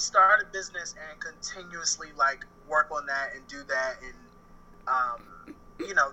[0.00, 4.14] start a business and continuously like work on that and do that and
[4.86, 6.12] um, you know,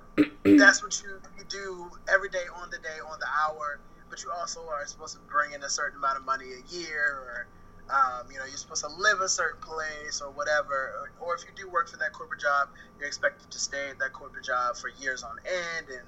[0.58, 4.32] that's what you, you do every day on the day, on the hour, but you
[4.32, 7.48] also are supposed to bring in a certain amount of money a year or,
[7.90, 11.10] um, you know, you're supposed to live a certain place or whatever.
[11.20, 12.70] Or, or, if you do work for that corporate job,
[13.00, 15.88] you're expected to stay at that corporate job for years on end.
[15.90, 16.08] And,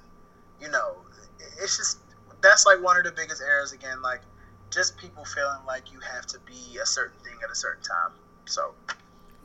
[0.60, 0.96] you know,
[1.60, 1.98] it's just,
[2.42, 4.20] that's like one of the biggest errors again, like
[4.70, 8.12] just people feeling like you have to be a certain thing at a certain time.
[8.46, 8.74] So.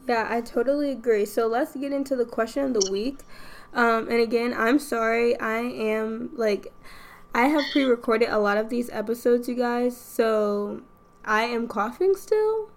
[0.07, 1.25] Yeah, I totally agree.
[1.25, 3.19] So let's get into the question of the week.
[3.73, 5.37] Um, and again, I'm sorry.
[5.39, 6.71] I am like,
[7.33, 9.97] I have pre recorded a lot of these episodes, you guys.
[9.97, 10.81] So
[11.25, 12.69] I am coughing still.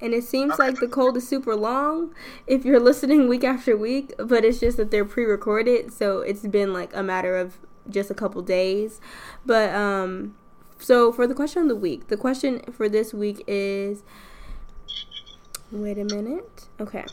[0.00, 2.14] And it seems like the cold is super long
[2.46, 5.92] if you're listening week after week, but it's just that they're pre recorded.
[5.92, 7.56] So it's been like a matter of
[7.88, 9.00] just a couple days.
[9.46, 10.36] But, um,
[10.84, 14.02] so for the question of the week, the question for this week is
[15.72, 16.68] wait a minute.
[16.78, 17.06] Okay.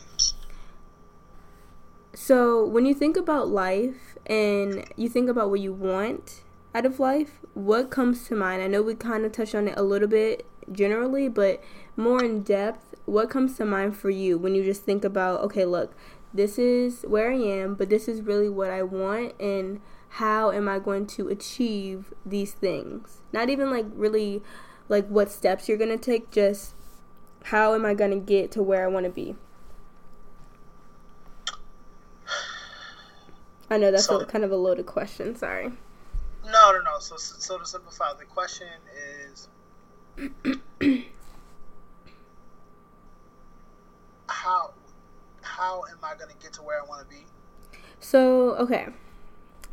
[2.14, 6.42] So, when you think about life and you think about what you want
[6.74, 8.62] out of life, what comes to mind?
[8.62, 11.64] I know we kind of touched on it a little bit generally, but
[11.96, 15.64] more in depth, what comes to mind for you when you just think about, okay,
[15.64, 15.94] look,
[16.34, 19.80] this is where I am, but this is really what I want, and
[20.16, 23.22] how am I going to achieve these things?
[23.32, 24.42] Not even like really
[24.90, 26.74] like what steps you're going to take, just
[27.44, 29.36] how am I going to get to where I want to be?
[33.70, 35.34] I know that's so, a, kind of a loaded question.
[35.34, 35.72] Sorry.
[36.44, 36.98] No, no, no.
[36.98, 38.68] So, so to simplify, the question
[39.24, 39.48] is
[44.26, 44.72] how
[45.40, 47.24] how am I going to get to where I want to be?
[47.98, 48.88] So, okay.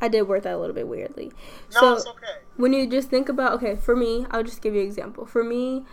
[0.02, 1.32] I did word that a little bit weirdly.
[1.74, 2.42] No, so, it's okay.
[2.58, 5.26] When you just think about, okay, for me, I'll just give you an example.
[5.26, 5.86] For me,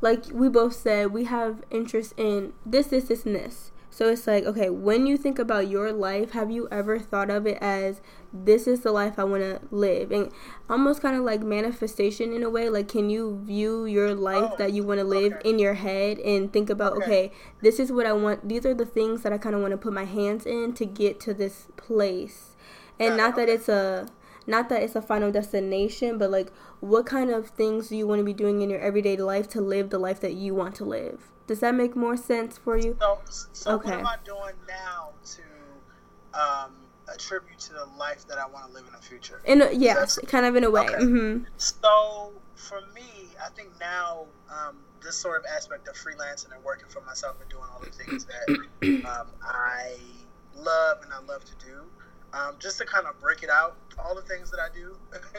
[0.00, 3.72] like we both said, we have interest in this, this, this, and this.
[3.92, 7.46] So it's like, okay, when you think about your life, have you ever thought of
[7.46, 8.00] it as
[8.32, 10.10] this is the life I want to live?
[10.10, 10.32] And
[10.70, 12.70] almost kind of like manifestation in a way.
[12.70, 15.50] Like, can you view your life oh, that you want to live okay.
[15.50, 17.04] in your head and think about, okay.
[17.04, 18.48] okay, this is what I want.
[18.48, 20.86] These are the things that I kind of want to put my hands in to
[20.86, 22.51] get to this place.
[23.02, 24.08] And not that it's a
[24.46, 28.18] not that it's a final destination, but like what kind of things do you want
[28.20, 30.84] to be doing in your everyday life to live the life that you want to
[30.84, 31.30] live?
[31.46, 32.96] Does that make more sense for you?
[33.00, 33.18] So,
[33.52, 33.90] so okay.
[33.90, 36.72] what am I doing now to um,
[37.12, 39.40] attribute to the life that I want to live in the future?
[39.44, 40.82] In a, yes, kind of in a way.
[40.82, 40.94] Okay.
[40.94, 41.44] Mm-hmm.
[41.56, 46.88] So for me, I think now um, this sort of aspect of freelancing and working
[46.88, 49.96] for myself and doing all the things that um, I
[50.54, 51.82] love and I love to do.
[52.32, 54.96] Um, just to kind of break it out, all the things that I do.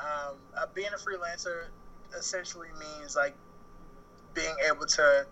[0.00, 1.66] um, uh, being a freelancer
[2.18, 3.34] essentially means like
[4.34, 5.26] being able to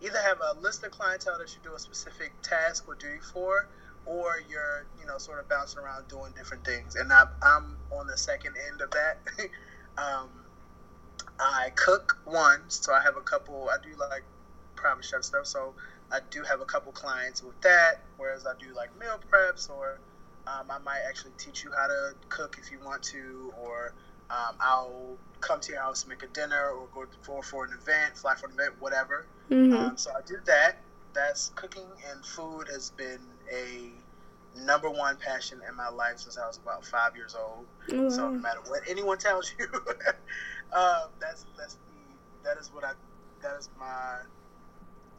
[0.00, 3.68] either have a list of clientele that you do a specific task or duty for,
[4.06, 6.96] or you're you know sort of bouncing around doing different things.
[6.96, 9.18] And I'm, I'm on the second end of that.
[9.98, 10.28] um,
[11.38, 13.68] I cook one, so I have a couple.
[13.70, 14.24] I do like
[14.76, 15.74] private chef stuff, so
[16.10, 18.02] I do have a couple clients with that.
[18.16, 19.98] Whereas I do like meal preps, or
[20.46, 23.94] um, I might actually teach you how to cook if you want to, or
[24.30, 28.16] um, I'll come to your house, make a dinner, or go for for an event,
[28.16, 29.26] fly for an event, whatever.
[29.50, 29.76] Mm-hmm.
[29.76, 30.76] Um, so I did that.
[31.12, 33.20] That's cooking and food has been
[33.52, 33.90] a
[34.60, 37.66] number one passion in my life since I was about five years old.
[37.88, 38.10] Mm-hmm.
[38.10, 39.66] So no matter what anyone tells you,
[40.72, 42.16] uh, that's that's me.
[42.44, 42.92] That is what I.
[43.42, 44.18] That is my.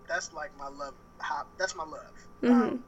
[0.08, 0.94] That's like my love.
[1.58, 2.02] That's my love.
[2.44, 2.62] Mm-hmm.
[2.62, 2.84] Um,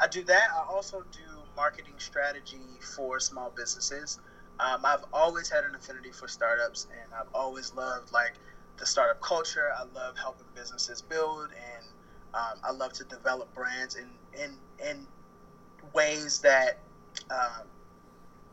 [0.00, 0.48] I do that.
[0.54, 2.60] I also do marketing strategy
[2.94, 4.18] for small businesses.
[4.60, 8.34] Um, I've always had an affinity for startups, and I've always loved like
[8.78, 9.70] the startup culture.
[9.76, 11.86] I love helping businesses build, and
[12.34, 15.06] um, I love to develop brands in in in
[15.92, 16.78] ways that
[17.30, 17.66] um,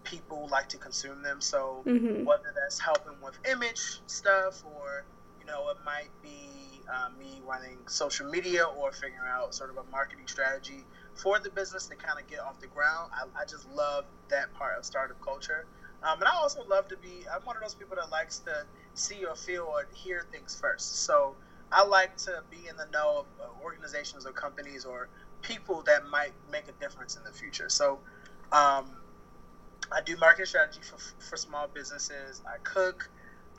[0.04, 1.42] people like to consume them.
[1.42, 2.26] So mm-hmm.
[2.26, 5.04] whether that's helping with image stuff, or
[5.40, 9.78] you know, it might be uh, me running social media, or figuring out sort of
[9.78, 10.86] a marketing strategy
[11.22, 13.12] for the business to kind of get off the ground.
[13.14, 15.66] I, I just love that part of startup culture.
[16.04, 18.66] Um, and I also love to be, I'm one of those people that likes to
[18.94, 21.04] see or feel or hear things first.
[21.06, 21.36] So
[21.72, 25.10] I like to be in the know of organizations or companies or
[25.42, 27.70] people that might make a difference in the future.
[27.70, 28.00] So
[28.52, 28.98] um,
[29.92, 32.42] I do marketing strategy for, for small businesses.
[32.48, 33.10] I cook.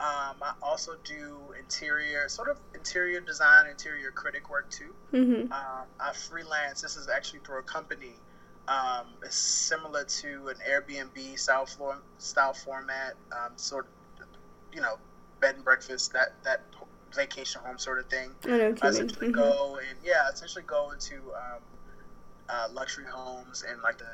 [0.01, 4.95] Um, I also do interior, sort of interior design, interior critic work too.
[5.13, 5.51] Mm-hmm.
[5.53, 6.81] Um, I freelance.
[6.81, 8.15] This is actually through a company
[8.67, 13.87] um, it's similar to an Airbnb style form, style format, um, sort
[14.19, 14.27] of,
[14.73, 14.97] you know,
[15.39, 16.61] bed and breakfast, that that
[17.13, 18.31] vacation home sort of thing.
[18.45, 19.39] I know I essentially mm-hmm.
[19.39, 21.61] go and yeah, essentially go into um,
[22.49, 24.05] uh, luxury homes and like the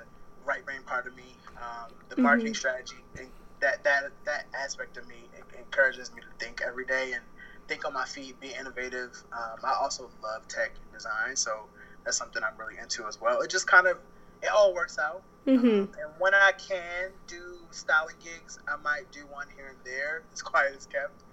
[0.45, 2.23] right brain part of me, um, the mm-hmm.
[2.23, 3.27] marketing strategy, and
[3.59, 5.15] that that that aspect of me
[5.57, 7.23] encourages me to think every day and
[7.67, 9.23] think on my feet, be innovative.
[9.31, 11.65] Um, I also love tech and design, so
[12.03, 13.41] that's something I'm really into as well.
[13.41, 13.97] It just kind of
[14.41, 15.21] it all works out.
[15.45, 15.67] Mm-hmm.
[15.67, 20.23] Um, and when I can do styling gigs, I might do one here and there,
[20.33, 21.23] as quiet as kept.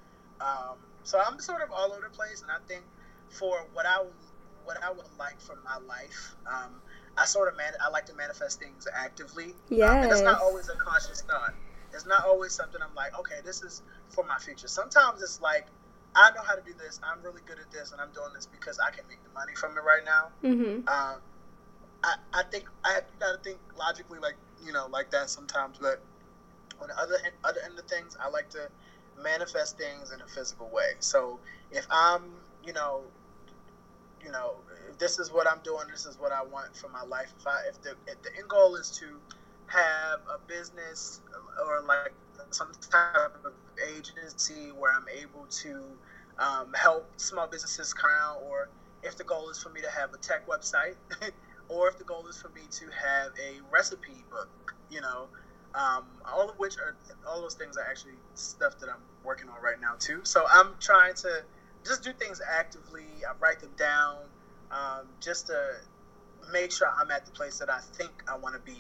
[0.41, 2.83] Um, so I'm sort of all over the place, and I think
[3.29, 4.13] for what I would,
[4.65, 6.81] what I would like for my life, um,
[7.17, 9.55] I sort of man, I like to manifest things actively.
[9.69, 11.55] Yeah, um, and it's not always a conscious thought.
[11.95, 14.69] It's not always something I'm like, okay, this is for my future.
[14.69, 15.67] Sometimes it's like,
[16.15, 17.01] I know how to do this.
[17.03, 19.55] I'm really good at this, and I'm doing this because I can make the money
[19.55, 20.29] from it right now.
[20.43, 20.89] Mm-hmm.
[20.89, 21.21] Um,
[22.05, 25.79] I, I think I have to think logically, like you know, like that sometimes.
[25.81, 26.03] But
[26.81, 28.69] on the other end, other end of things, I like to
[29.21, 30.93] manifest things in a physical way.
[31.01, 32.23] So if I'm,
[32.65, 33.03] you know,
[34.25, 34.55] you know,
[34.91, 37.33] if this is what I'm doing, this is what I want for my life.
[37.39, 39.19] If I, if the, if the end goal is to
[39.69, 41.21] have a business
[41.67, 42.13] or like
[42.51, 43.53] some type of
[43.97, 45.83] agency where I'm able to
[46.39, 48.69] um, help small businesses come or
[49.03, 50.97] if the goal is for me to have a tech website,
[51.69, 55.29] or if the goal is for me to have a recipe book, you know,
[55.75, 56.97] um, all of which are
[57.29, 60.21] all those things are actually stuff that I'm working on right now too.
[60.25, 61.43] So I'm trying to
[61.85, 63.07] just do things actively.
[63.29, 64.19] I write them down
[64.71, 65.61] um, just to
[66.53, 68.79] make sure I'm at the place that I think I want to be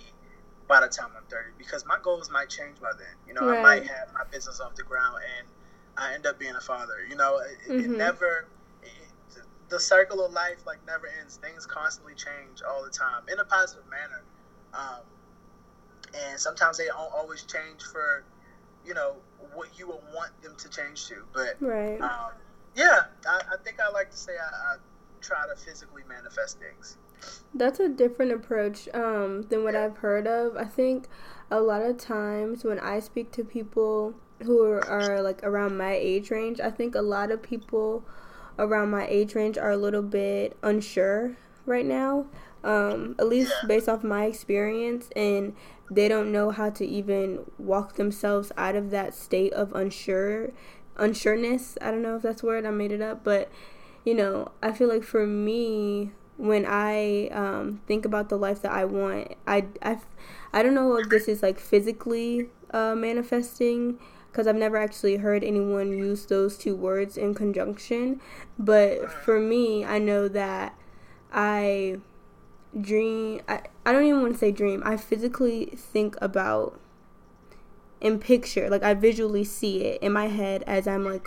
[0.67, 3.15] by the time I'm 30 because my goals might change by then.
[3.27, 3.59] You know, right.
[3.59, 5.49] I might have my business off the ground and
[5.97, 6.95] I end up being a father.
[7.09, 7.95] You know, it, mm-hmm.
[7.95, 8.47] it never,
[8.83, 11.37] it, the circle of life like never ends.
[11.37, 14.23] Things constantly change all the time in a positive manner.
[14.73, 15.03] Um,
[16.29, 18.25] and sometimes they don't always change for,
[18.87, 19.17] you know,
[19.53, 21.25] what you would want them to change to.
[21.33, 22.01] But, right.
[22.01, 22.33] Um,
[22.75, 24.77] yeah, I, I, think I like to say I, I
[25.21, 26.97] try to physically manifest things.
[27.55, 30.57] That's a different approach um, than what I've heard of.
[30.57, 31.07] I think
[31.51, 35.95] a lot of times when I speak to people who are, are, like around my
[35.95, 38.05] age range, I think a lot of people
[38.59, 42.27] around my age range are a little bit unsure right now.
[42.63, 45.55] Um, at least based off my experience, and
[45.91, 50.51] they don't know how to even walk themselves out of that state of unsure,
[50.97, 51.77] unsureness.
[51.83, 53.51] I don't know if that's a word I made it up, but
[54.05, 58.73] you know, I feel like for me, when I um, think about the life that
[58.73, 59.99] I want, I, I,
[60.53, 63.99] I don't know if this is like physically uh, manifesting
[64.31, 68.21] because I've never actually heard anyone use those two words in conjunction.
[68.59, 70.77] But for me, I know that
[71.33, 71.99] I
[72.81, 76.81] dream, I, I don't even want to say dream, I physically think about
[78.03, 81.27] and picture, like I visually see it in my head as I'm like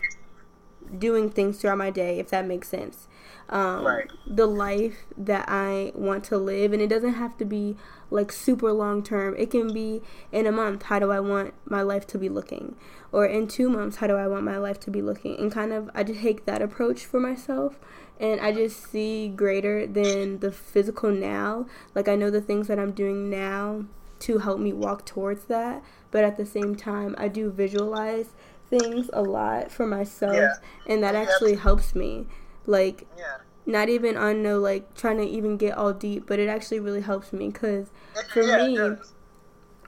[0.99, 3.07] doing things throughout my day, if that makes sense
[3.49, 4.11] um, right.
[4.25, 6.73] the life that I want to live.
[6.73, 7.77] And it doesn't have to be
[8.09, 9.35] like super long term.
[9.37, 12.75] It can be in a month, how do I want my life to be looking?
[13.11, 15.37] Or in two months, how do I want my life to be looking?
[15.39, 17.79] And kind of, I just take that approach for myself.
[18.19, 21.67] And I just see greater than the physical now.
[21.93, 23.85] Like, I know the things that I'm doing now
[24.19, 25.83] to help me walk towards that.
[26.09, 28.33] But at the same time, I do visualize
[28.69, 30.35] things a lot for myself.
[30.35, 30.53] Yeah.
[30.87, 32.25] And that actually helps me.
[32.67, 33.37] Like, yeah.
[33.65, 37.01] not even on no like trying to even get all deep, but it actually really
[37.01, 37.91] helps me because
[38.33, 38.99] for yeah, me, it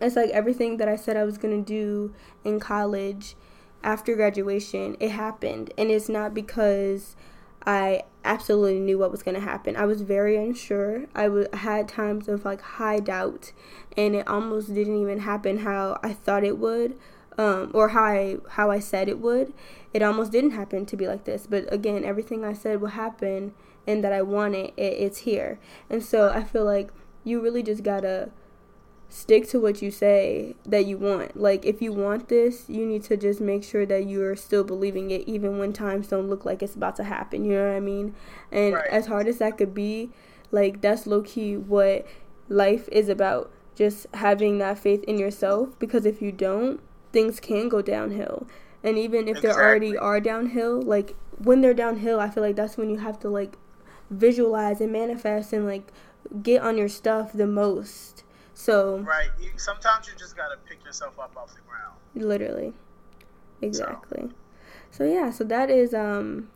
[0.02, 2.14] it's like everything that I said I was gonna do
[2.44, 3.36] in college
[3.84, 7.16] after graduation, it happened, and it's not because
[7.66, 9.76] I absolutely knew what was going to happen.
[9.76, 11.06] I was very unsure.
[11.16, 13.52] I w- had times of like high doubt,
[13.98, 16.98] and it almost didn't even happen how I thought it would
[17.40, 19.54] um, or how I how I said it would.
[19.94, 23.54] It almost didn't happen to be like this, but again, everything I said will happen
[23.88, 25.58] and that I want it, it it's here.
[25.90, 26.92] And so I feel like
[27.24, 28.30] you really just gotta
[29.08, 31.40] stick to what you say that you want.
[31.40, 35.10] Like if you want this, you need to just make sure that you're still believing
[35.10, 37.46] it even when times don't look like it's about to happen.
[37.46, 38.16] You know what I mean?
[38.52, 38.90] And right.
[38.92, 40.10] as hard as that could be,
[40.52, 42.06] like that's low key what
[42.50, 43.50] life is about.
[43.76, 48.48] Just having that faith in yourself because if you don't, things can go downhill.
[48.84, 49.50] And even if exactly.
[49.50, 53.20] they already are downhill, like when they're downhill, I feel like that's when you have
[53.20, 53.58] to like
[54.10, 55.92] visualize and manifest and like
[56.42, 58.24] get on your stuff the most.
[58.54, 61.96] So right, you, sometimes you just gotta pick yourself up off the ground.
[62.16, 62.74] Literally,
[63.62, 64.30] exactly.
[64.30, 64.34] So.
[64.92, 66.50] so yeah, so that is um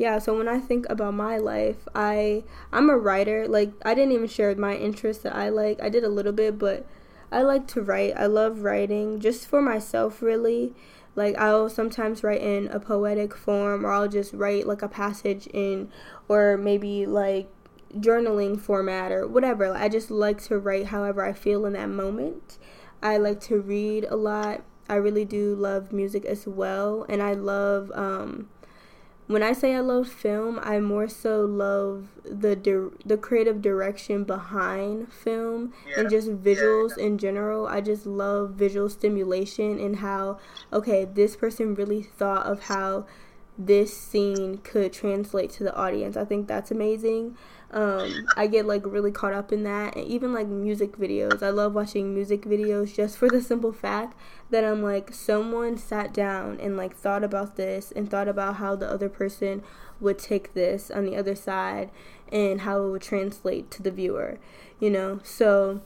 [0.00, 4.12] yeah so when i think about my life i i'm a writer like i didn't
[4.12, 6.86] even share my interests that i like i did a little bit but
[7.32, 8.14] I like to write.
[8.16, 10.74] I love writing just for myself, really.
[11.14, 15.46] Like, I'll sometimes write in a poetic form, or I'll just write like a passage
[15.48, 15.90] in,
[16.28, 17.48] or maybe like
[17.94, 19.72] journaling format, or whatever.
[19.74, 22.58] I just like to write however I feel in that moment.
[23.02, 24.62] I like to read a lot.
[24.88, 28.48] I really do love music as well, and I love um,
[29.30, 34.24] when I say I love film, I more so love the di- the creative direction
[34.24, 36.00] behind film yeah.
[36.00, 37.04] and just visuals yeah.
[37.04, 37.68] in general.
[37.68, 40.38] I just love visual stimulation and how
[40.72, 43.06] okay, this person really thought of how
[43.56, 46.16] this scene could translate to the audience.
[46.16, 47.36] I think that's amazing.
[47.70, 51.40] Um, I get like really caught up in that, and even like music videos.
[51.40, 54.16] I love watching music videos just for the simple fact
[54.50, 58.76] that I'm like, someone sat down and like thought about this and thought about how
[58.76, 59.62] the other person
[60.00, 61.90] would take this on the other side
[62.32, 64.38] and how it would translate to the viewer,
[64.78, 65.20] you know?
[65.22, 65.80] So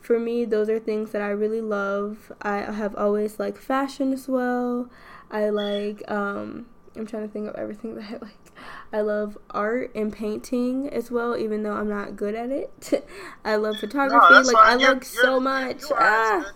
[0.00, 2.32] for me, those are things that I really love.
[2.40, 4.88] I have always liked fashion as well.
[5.30, 8.52] I like, um, I'm trying to think of everything that I like.
[8.92, 13.06] I love art and painting as well, even though I'm not good at it.
[13.44, 14.26] I love photography.
[14.30, 15.82] No, like I look so much.
[15.92, 16.52] Ah.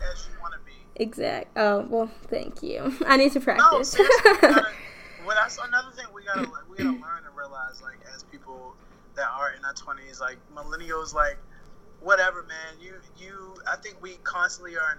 [1.00, 1.56] Exact.
[1.56, 2.94] Oh well, thank you.
[3.06, 3.98] I need to practice.
[3.98, 4.66] No, gotta,
[5.26, 8.76] well, that's another thing we gotta we gotta learn and realize, like as people
[9.14, 11.38] that are in our twenties, like millennials, like
[12.00, 12.78] whatever, man.
[12.82, 14.98] You you, I think we constantly are in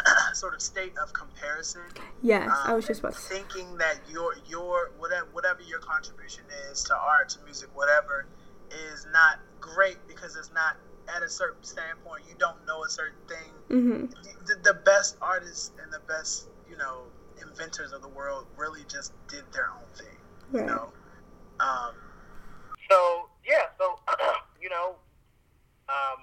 [0.00, 1.82] a, a sort of state of comparison.
[2.22, 6.82] Yes, um, I was just about thinking that your your whatever whatever your contribution is
[6.84, 8.24] to art, to music, whatever,
[8.90, 10.78] is not great because it's not
[11.14, 12.24] at a certain standpoint.
[12.28, 13.52] You don't know a certain thing.
[13.70, 14.06] Mm-hmm.
[14.46, 17.02] The, the, best artists and the best you know
[17.40, 20.18] inventors of the world really just did their own thing.
[20.50, 20.60] Right.
[20.62, 20.92] You know.
[21.60, 21.94] Um,
[22.90, 23.98] so yeah, so
[24.62, 24.96] you know,
[25.88, 26.20] um,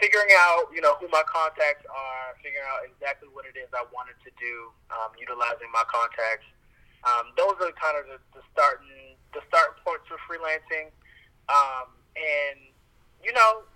[0.00, 3.86] figuring out, you know, who my contacts are, figuring out exactly what it is I
[3.94, 6.48] wanted to do, um, utilizing my contacts.
[7.06, 10.92] Um, those are kind of the, the starting the starting points for freelancing.
[11.48, 12.58] Um, and
[13.22, 13.66] you know,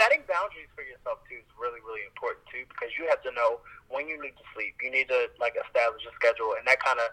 [0.00, 3.60] setting boundaries for yourself too is really really important too because you have to know
[3.92, 4.80] when you need to sleep.
[4.80, 7.12] You need to like establish a schedule, and that kind of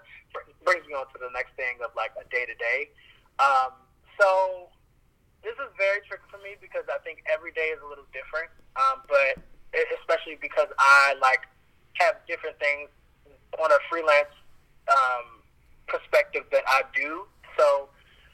[0.63, 2.87] brings me on to the next thing of like a day to day.
[4.17, 4.69] So
[5.45, 8.49] this is very tricky for me because I think every day is a little different.
[8.75, 9.37] Um, but
[10.01, 11.45] especially because I like
[12.01, 12.89] have different things
[13.61, 14.33] on a freelance
[14.89, 15.41] um,
[15.87, 17.25] perspective that I do.
[17.57, 17.89] So,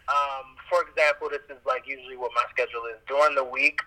[0.07, 3.79] um, for example, this is like usually what my schedule is during the week.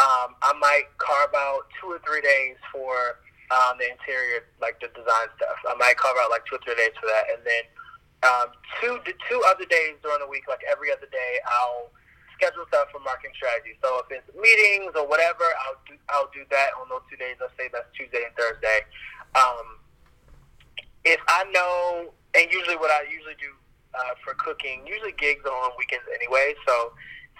[0.00, 3.20] Um, I might carve out two or three days for
[3.52, 5.60] um, the interior, like the design stuff.
[5.68, 7.64] I might carve out like two or three days for that, and then
[8.24, 8.48] um,
[8.80, 8.96] two
[9.28, 11.92] two other days during the week, like every other day, I'll
[12.40, 13.76] schedule stuff for marketing strategy.
[13.84, 17.36] So if it's meetings or whatever, I'll do I'll do that on those two days.
[17.36, 18.88] Let's say that's Tuesday and Thursday.
[19.36, 19.84] Um,
[21.04, 23.52] if I know, and usually what I usually do
[23.92, 26.56] uh, for cooking, usually gigs are on weekends anyway.
[26.64, 26.92] So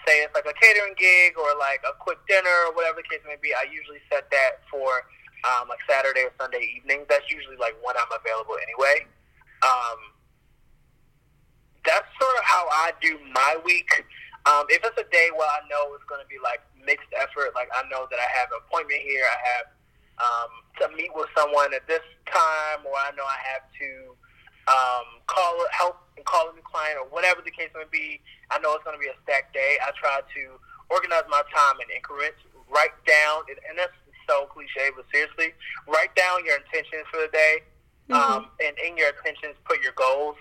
[0.07, 3.23] say it's like a catering gig or like a quick dinner or whatever the case
[3.25, 5.05] may be, I usually set that for
[5.45, 7.05] um, like Saturday or Sunday evenings.
[7.09, 9.05] That's usually like when I'm available anyway.
[9.61, 9.99] Um,
[11.85, 13.89] that's sort of how I do my week.
[14.45, 17.53] Um, if it's a day where I know it's going to be like mixed effort,
[17.53, 19.67] like I know that I have an appointment here, I have
[20.21, 24.17] um, to meet with someone at this time, or I know I have to
[24.71, 28.23] um, call help and call a new client, or whatever the case may be.
[28.47, 29.75] I know it's going to be a stacked day.
[29.83, 30.43] I try to
[30.87, 32.39] organize my time in increments,
[32.71, 33.95] write down, and that's
[34.27, 35.51] so cliche, but seriously,
[35.87, 37.67] write down your intentions for the day,
[38.07, 38.15] mm-hmm.
[38.15, 40.39] um, and in your intentions, put your goals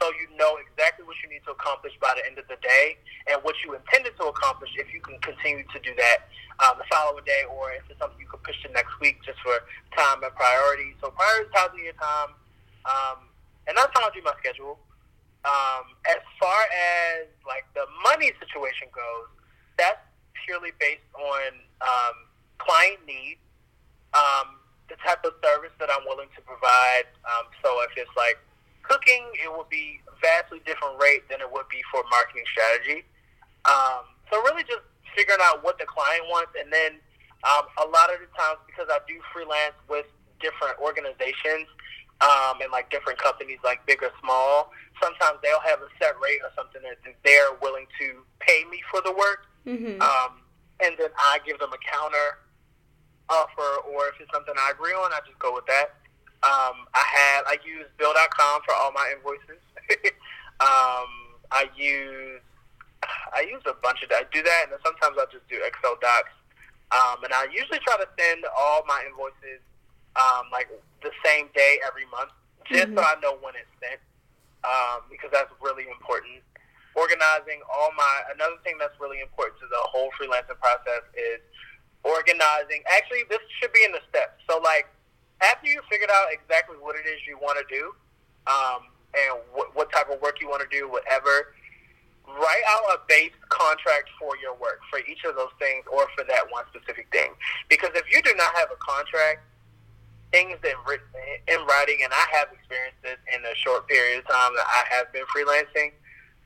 [0.00, 2.96] so you know exactly what you need to accomplish by the end of the day
[3.28, 6.24] and what you intended to accomplish if you can continue to do that
[6.64, 9.36] um, the following day or if it's something you could push to next week just
[9.44, 9.60] for
[9.92, 10.96] time and priority.
[11.04, 12.32] So prioritizing your time,
[12.86, 13.28] um,
[13.66, 14.78] and that's how I do my schedule.
[15.44, 19.28] Um, as far as like the money situation goes,
[19.78, 20.00] that's
[20.44, 22.16] purely based on um,
[22.58, 23.40] client need,
[24.12, 27.08] um, the type of service that I'm willing to provide.
[27.24, 28.36] Um, so if it's like
[28.82, 33.06] cooking, it would be vastly different rate than it would be for marketing strategy.
[33.64, 34.84] Um, so really just
[35.16, 37.00] figuring out what the client wants, and then
[37.48, 40.06] um, a lot of the times because I do freelance with
[40.40, 41.68] different organizations
[42.20, 46.40] um, and like different companies, like big or small, sometimes they'll have a set rate
[46.42, 50.00] or something that they're willing to pay me for the work, mm-hmm.
[50.00, 50.40] um,
[50.84, 52.40] and then I give them a counter
[53.30, 55.96] offer, or if it's something I agree on, I just go with that.
[56.42, 59.60] Um, I have I use Bill.com for all my invoices.
[60.60, 61.10] um,
[61.52, 62.40] I use
[63.32, 64.24] I use a bunch of that.
[64.24, 66.32] I do that, and then sometimes I just do Excel docs.
[66.90, 69.62] Um, and I usually try to send all my invoices
[70.16, 70.68] um, like
[71.02, 72.30] the same day every month,
[72.66, 72.98] just mm-hmm.
[72.98, 74.00] so I know when it's sent,
[74.64, 76.42] um, because that's really important.
[76.98, 81.38] Organizing all my another thing that's really important to the whole freelancing process is
[82.02, 82.82] organizing.
[82.90, 84.42] Actually, this should be in the steps.
[84.50, 84.90] So like
[85.40, 87.94] after you figured out exactly what it is you want to do,
[88.50, 91.54] um, and what, what type of work you want to do, whatever,
[92.26, 96.24] write out a base contract for your work for each of those things or for
[96.28, 97.32] that one specific thing.
[97.68, 99.42] Because if you do not have a contract,
[100.30, 101.06] things in written
[101.48, 104.82] in writing, and I have experienced this in a short period of time that I
[104.94, 105.92] have been freelancing,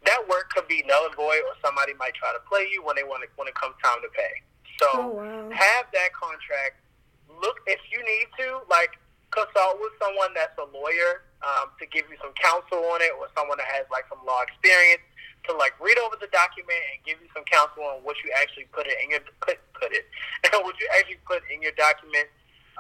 [0.05, 2.97] that work could be null and void, or somebody might try to play you when
[2.97, 4.35] they want to, when it comes time to pay.
[4.81, 5.51] So oh, wow.
[5.53, 6.81] have that contract
[7.29, 8.97] look if you need to, like
[9.33, 13.29] consult with someone that's a lawyer um, to give you some counsel on it, or
[13.37, 15.03] someone that has like some law experience
[15.45, 18.65] to like read over the document and give you some counsel on what you actually
[18.73, 20.09] put it in your put, put it
[20.49, 22.29] and what you actually put in your document.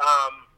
[0.00, 0.48] Um,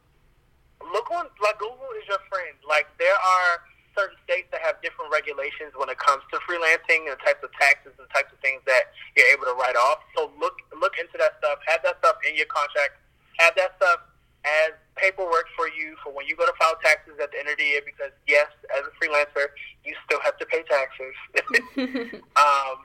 [0.92, 2.54] look on like Google is your friend.
[2.66, 3.64] Like there are
[3.96, 7.48] certain states that have different regulations when it comes to freelancing and the types of
[7.56, 10.04] taxes and types of things that you're able to write off.
[10.12, 11.58] So look look into that stuff.
[11.66, 13.00] Have that stuff in your contract.
[13.40, 14.04] Have that stuff
[14.44, 17.56] as paperwork for you for when you go to file taxes at the end of
[17.56, 17.82] the year.
[17.82, 19.50] Because yes, as a freelancer,
[19.82, 21.16] you still have to pay taxes.
[22.36, 22.76] um,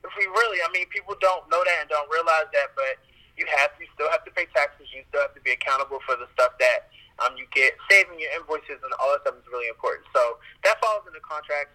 [0.00, 2.96] if we really, I mean, people don't know that and don't realize that, but
[3.36, 4.88] you have you still have to pay taxes.
[4.94, 6.92] You still have to be accountable for the stuff that
[7.24, 10.06] um, you get saving your invoices and all that stuff is really important.
[10.12, 11.70] So that falls in the contract,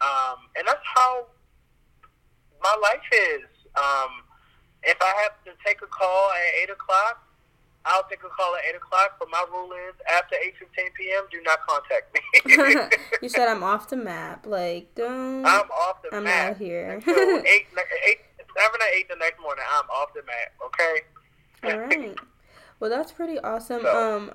[0.00, 1.26] um, and that's how
[2.62, 3.48] my life is.
[3.76, 4.22] Um,
[4.82, 7.22] if I have to take a call at eight o'clock,
[7.84, 9.16] I'll take a call at eight o'clock.
[9.18, 11.24] But my rule is after eight fifteen p.m.
[11.30, 12.90] Do not contact me.
[13.22, 14.46] you said I'm off the map.
[14.46, 15.44] Like don't.
[15.46, 16.50] I'm off the I'm map.
[16.52, 16.90] out here.
[16.90, 17.14] Until
[17.46, 17.66] eight,
[18.08, 18.18] eight,
[18.56, 19.64] seven or eight the next morning.
[19.72, 20.52] I'm off the map.
[20.66, 21.00] Okay.
[21.64, 22.16] All right.
[22.80, 23.82] Well, that's pretty awesome.
[23.82, 24.32] So- Um,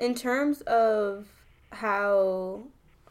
[0.00, 1.26] in terms of
[1.72, 2.62] how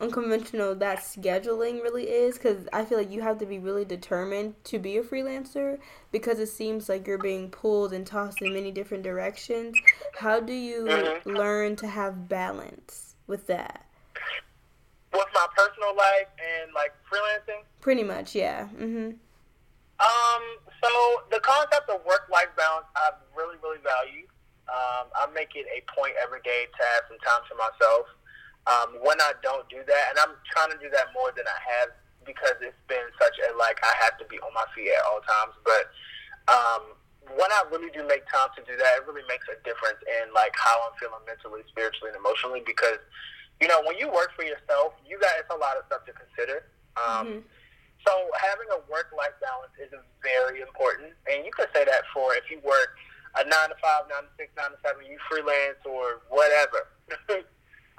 [0.02, 4.56] unconventional that scheduling really is, because I feel like you have to be really determined
[4.66, 5.78] to be a freelancer
[6.12, 9.76] because it seems like you're being pulled and tossed in many different directions.
[10.18, 11.26] How do you Mhm.
[11.26, 13.86] learn to have balance with that?
[15.14, 17.64] With my personal life and like freelancing.
[17.82, 18.68] Pretty much, yeah.
[18.74, 19.20] Mhm.
[20.00, 20.44] Um,
[20.82, 24.26] so the concept of work-life balance, I really, really value.
[24.70, 28.06] Um, I make it a point every day to have some time to myself.
[28.68, 31.60] Um, when I don't do that, and I'm trying to do that more than I
[31.80, 31.96] have
[32.28, 35.24] because it's been such a like I have to be on my feet at all
[35.24, 35.56] times.
[35.64, 35.84] But
[36.52, 36.84] um,
[37.40, 40.28] when I really do make time to do that, it really makes a difference in
[40.36, 42.62] like how I'm feeling mentally, spiritually, and emotionally.
[42.68, 43.00] Because
[43.64, 46.14] you know, when you work for yourself, you got it's a lot of stuff to
[46.14, 46.68] consider.
[47.00, 47.42] Um, Mhm.
[48.06, 48.12] so
[48.44, 49.90] having a work-life balance is
[50.22, 53.00] very important, and you could say that for if you work
[53.38, 56.90] a nine to five, nine to six, nine to seven, you freelance or whatever.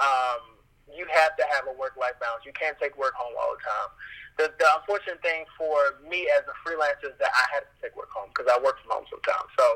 [0.02, 0.58] um,
[0.90, 2.42] you have to have a work-life balance.
[2.42, 3.90] You can't take work home all the time.
[4.38, 7.94] The, the unfortunate thing for me as a freelancer is that I had to take
[7.94, 9.46] work home because I work from home sometimes.
[9.54, 9.66] So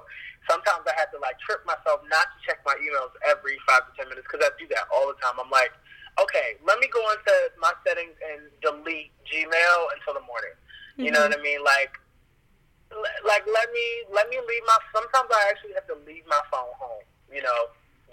[0.50, 3.92] sometimes I had to like trip myself not to check my emails every five to
[3.94, 5.38] ten minutes because I do that all the time.
[5.38, 5.70] I'm like,
[6.18, 10.54] okay, let me go into my settings and delete Gmail until the morning.
[10.96, 11.58] You know what I mean?
[11.66, 11.98] Like,
[13.26, 14.78] like let me let me leave my.
[14.94, 17.04] Sometimes I actually have to leave my phone home.
[17.32, 17.60] You know,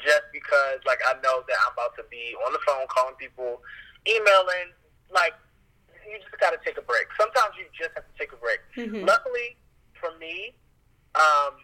[0.01, 3.61] just because like I know that I'm about to be on the phone calling people,
[4.07, 4.73] emailing.
[5.11, 5.35] Like,
[6.07, 7.11] you just got to take a break.
[7.19, 8.63] Sometimes you just have to take a break.
[8.79, 9.03] Mhm.
[9.05, 9.57] Luckily
[9.99, 10.55] for me,
[11.19, 11.59] um,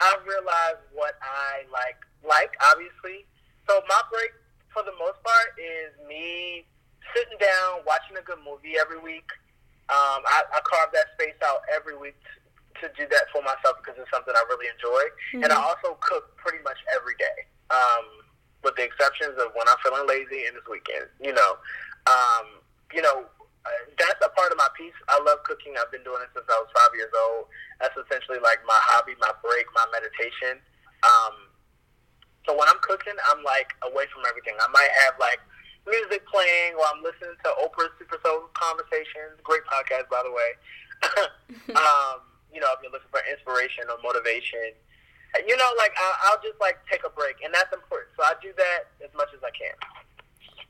[0.00, 1.98] I realized what I like.
[2.22, 3.26] Like obviously,
[3.68, 4.30] so my break
[4.72, 6.64] for the most part is me
[7.14, 9.26] sitting down watching a good movie every week.
[9.92, 12.16] Um, I, I carve that space out every week
[12.80, 15.02] to, to do that for myself because it's something I really enjoy,
[15.44, 15.68] and I Mhm.
[15.68, 18.24] also cook pretty much every day, um,
[18.64, 21.12] with the exceptions of when I'm feeling lazy and this weekend.
[21.20, 21.58] You know,
[22.08, 22.64] um,
[22.96, 23.28] you know,
[23.68, 23.70] uh,
[24.00, 24.96] that's a part of my piece.
[25.12, 25.76] I love cooking.
[25.76, 27.52] I've been doing it since I was five years old.
[27.78, 30.56] That's essentially like my hobby, my break, my meditation.
[31.04, 31.52] Um,
[32.48, 34.56] so when I'm cooking, I'm like away from everything.
[34.56, 35.38] I might have like
[35.86, 39.40] music playing while I'm listening to Oprah's Super Soul Conversations.
[39.42, 40.50] Great podcast, by the way.
[41.76, 42.22] um,
[42.52, 44.76] you know, if you're looking for inspiration or motivation,
[45.46, 48.12] you know, like I, I'll just like take a break, and that's important.
[48.16, 49.74] So I do that as much as I can.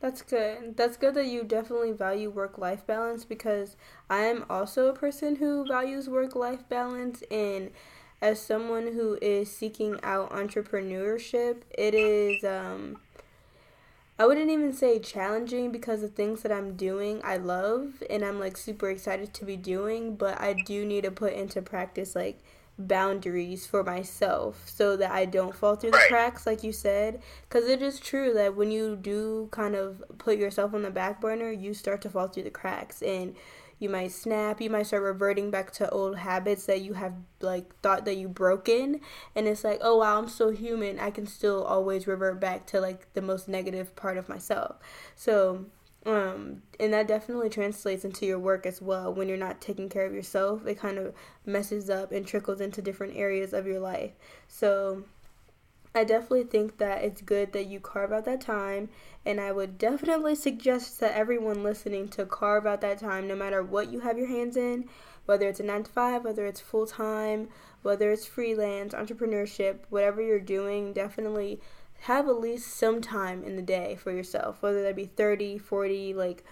[0.00, 0.76] That's good.
[0.76, 3.76] That's good that you definitely value work life balance because
[4.10, 7.70] I am also a person who values work life balance and
[8.20, 12.98] as someone who is seeking out entrepreneurship, it is um
[14.22, 18.38] I wouldn't even say challenging because the things that I'm doing I love and I'm
[18.38, 22.38] like super excited to be doing, but I do need to put into practice like
[22.78, 27.20] boundaries for myself so that I don't fall through the cracks like you said.
[27.48, 31.20] Because it is true that when you do kind of put yourself on the back
[31.20, 33.34] burner you start to fall through the cracks and
[33.82, 37.74] you might snap you might start reverting back to old habits that you have like
[37.80, 39.00] thought that you broken
[39.34, 40.98] and it's like oh wow i'm still human.
[40.98, 44.76] I can still always revert back to like the most negative part of myself.
[45.16, 45.66] So
[46.06, 49.12] um and that definitely translates into your work as well.
[49.12, 51.14] When you're not taking care of yourself it kind of
[51.44, 54.12] messes up and trickles into different areas of your life.
[54.46, 55.04] So
[55.94, 58.88] I definitely think that it's good that you carve out that time,
[59.26, 63.62] and I would definitely suggest to everyone listening to carve out that time no matter
[63.62, 64.88] what you have your hands in,
[65.26, 67.50] whether it's a 9 to 5, whether it's full time,
[67.82, 71.60] whether it's freelance, entrepreneurship, whatever you're doing, definitely
[72.00, 76.14] have at least some time in the day for yourself, whether that be 30, 40,
[76.14, 76.42] like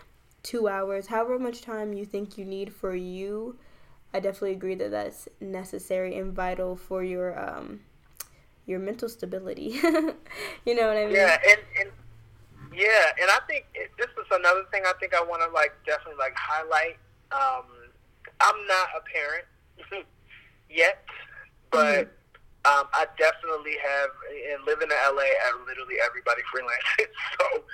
[0.42, 3.58] 2 hours, however much time you think you need for you.
[4.12, 7.80] I definitely agree that that's necessary and vital for your um
[8.70, 9.80] your mental stability.
[10.64, 11.16] you know what I mean?
[11.16, 11.90] Yeah, and, and
[12.72, 15.74] yeah, and I think it, this is another thing I think I want to like
[15.84, 16.96] definitely like highlight.
[17.34, 17.66] Um,
[18.40, 19.46] I'm not a parent
[20.70, 21.04] yet,
[21.70, 22.78] but mm-hmm.
[22.78, 24.10] um, I definitely have.
[24.54, 25.26] And living in LA,
[25.66, 27.64] literally everybody freelances, so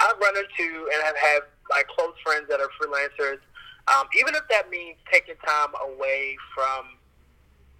[0.00, 1.40] I've run into and have had
[1.70, 3.38] like close friends that are freelancers.
[3.86, 6.98] Um, even if that means taking time away from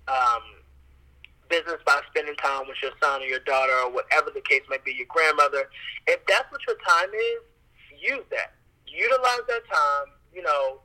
[0.09, 0.43] um,
[1.51, 4.79] business by spending time with your son or your daughter or whatever the case may
[4.85, 5.69] be, your grandmother.
[6.07, 7.43] If that's what your time is,
[8.01, 8.55] use that.
[8.87, 10.15] Utilize that time.
[10.33, 10.81] You know,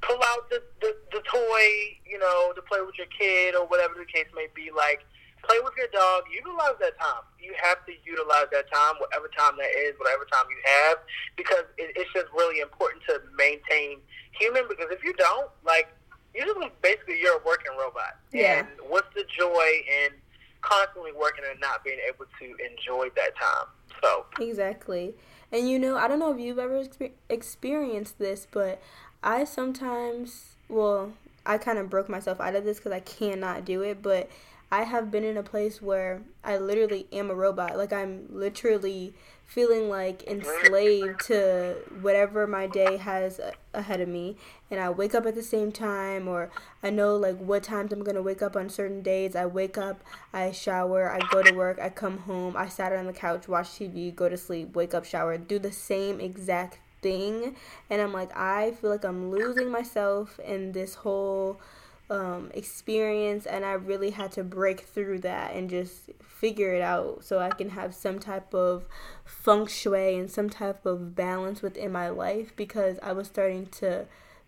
[0.00, 1.66] pull out the, the, the toy,
[2.08, 4.70] you know, to play with your kid or whatever the case may be.
[4.74, 5.04] Like,
[5.44, 6.24] play with your dog.
[6.32, 7.22] Utilize that time.
[7.38, 10.98] You have to utilize that time, whatever time that is, whatever time you have,
[11.36, 14.00] because it, it's just really important to maintain
[14.32, 14.64] human.
[14.66, 15.92] Because if you don't, like,
[16.36, 18.16] usually basically you're a working robot.
[18.32, 18.60] Yeah.
[18.60, 19.68] And what's the joy
[20.04, 20.12] in
[20.60, 23.66] constantly working and not being able to enjoy that time?
[24.02, 25.14] So exactly.
[25.52, 26.84] And you know, I don't know if you've ever
[27.28, 28.80] experienced this, but
[29.22, 31.12] I sometimes, well,
[31.44, 34.28] I kind of broke myself out of this because I cannot do it, but
[34.70, 37.76] I have been in a place where I literally am a robot.
[37.76, 39.14] Like I'm literally
[39.46, 43.40] feeling like enslaved to whatever my day has
[43.72, 44.36] ahead of me
[44.70, 46.50] and I wake up at the same time or
[46.82, 49.36] I know like what times I'm going to wake up on certain days.
[49.36, 53.06] I wake up, I shower, I go to work, I come home, I sat on
[53.06, 57.54] the couch, watch TV, go to sleep, wake up, shower, do the same exact thing
[57.88, 61.60] and I'm like I feel like I'm losing myself in this whole
[62.08, 67.24] um, experience, and I really had to break through that and just figure it out
[67.24, 68.86] so I can have some type of
[69.24, 74.06] feng shui and some type of balance within my life because I was starting to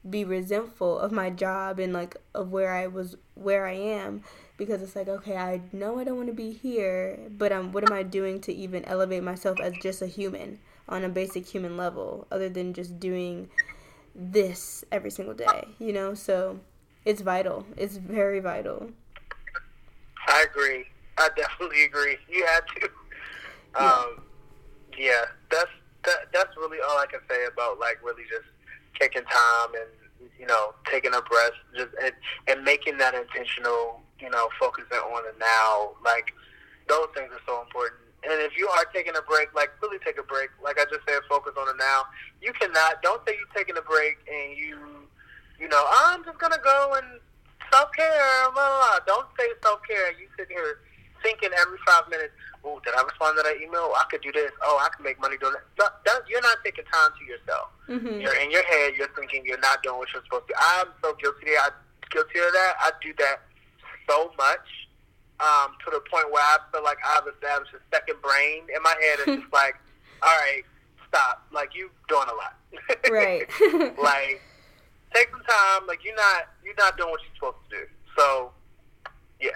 [0.09, 4.23] be resentful of my job and like of where I was where I am
[4.57, 7.89] because it's like okay I know I don't want to be here but um what
[7.89, 11.77] am I doing to even elevate myself as just a human on a basic human
[11.77, 13.51] level other than just doing
[14.15, 16.15] this every single day you know?
[16.15, 16.61] So
[17.05, 17.65] it's vital.
[17.77, 18.91] It's very vital.
[20.27, 20.85] I agree.
[21.17, 22.17] I definitely agree.
[22.29, 22.91] You had to.
[23.75, 23.87] Yeah.
[23.87, 24.23] Um,
[24.97, 25.71] yeah, that's
[26.05, 28.49] that, that's really all I can say about like really just
[28.99, 32.13] taking time and you know taking a breath, just and,
[32.49, 34.03] and making that intentional.
[34.21, 35.95] You know, focusing on the now.
[36.05, 36.33] Like
[36.89, 38.01] those things are so important.
[38.25, 40.51] And if you are taking a break, like really take a break.
[40.63, 42.03] Like I just said, focus on the now.
[42.43, 43.01] You cannot.
[43.03, 44.98] Don't say you're taking a break and you
[45.59, 47.21] you know, I'm just gonna go and
[47.73, 48.99] self care, blah, blah, blah.
[49.07, 50.13] Don't say self care.
[50.13, 50.81] You sit here
[51.23, 52.33] thinking every five minutes,
[52.65, 53.93] oh, did I respond to that email?
[53.97, 54.51] I could do this.
[54.63, 55.93] Oh, I can make money doing that.
[56.05, 57.69] that you're not taking time to yourself.
[57.89, 58.21] Mm-hmm.
[58.21, 58.95] You're in your head.
[58.97, 60.55] You're thinking you're not doing what you're supposed to.
[60.59, 61.57] I'm so guilty.
[61.59, 61.71] I
[62.11, 62.75] guilty of that.
[62.81, 63.43] I do that
[64.09, 64.67] so much
[65.41, 68.95] um, to the point where I feel like I've established a second brain in my
[69.01, 69.19] head.
[69.27, 69.77] It's just like,
[70.23, 70.63] all right,
[71.09, 71.47] stop.
[71.53, 72.55] Like you doing a lot.
[73.11, 73.49] right.
[74.01, 74.43] like
[75.15, 75.87] take some time.
[75.87, 77.83] Like you're not you're not doing what you're supposed to do.
[78.17, 78.53] So
[79.41, 79.51] yeah.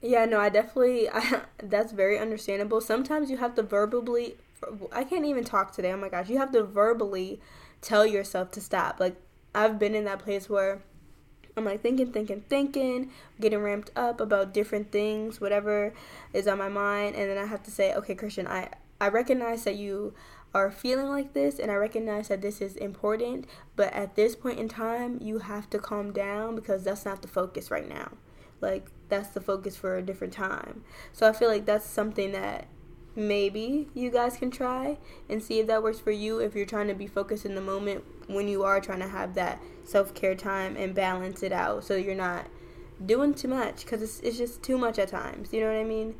[0.00, 2.80] Yeah, no, I definitely I, that's very understandable.
[2.80, 4.36] Sometimes you have to verbally
[4.92, 5.92] I can't even talk today.
[5.92, 7.40] Oh my gosh, you have to verbally
[7.80, 9.00] tell yourself to stop.
[9.00, 9.16] Like
[9.54, 10.82] I've been in that place where
[11.56, 15.92] I'm like thinking, thinking, thinking, getting ramped up about different things, whatever
[16.32, 18.70] is on my mind, and then I have to say, okay, Christian, I
[19.00, 20.14] I recognize that you
[20.54, 24.60] are feeling like this and I recognize that this is important, but at this point
[24.60, 28.12] in time, you have to calm down because that's not the focus right now.
[28.60, 30.84] Like that's the focus for a different time.
[31.12, 32.68] So I feel like that's something that
[33.16, 34.98] maybe you guys can try
[35.28, 37.60] and see if that works for you if you're trying to be focused in the
[37.60, 41.94] moment when you are trying to have that self-care time and balance it out so
[41.94, 42.46] you're not
[43.06, 45.84] doing too much because it's, it's just too much at times you know what i
[45.84, 46.14] mean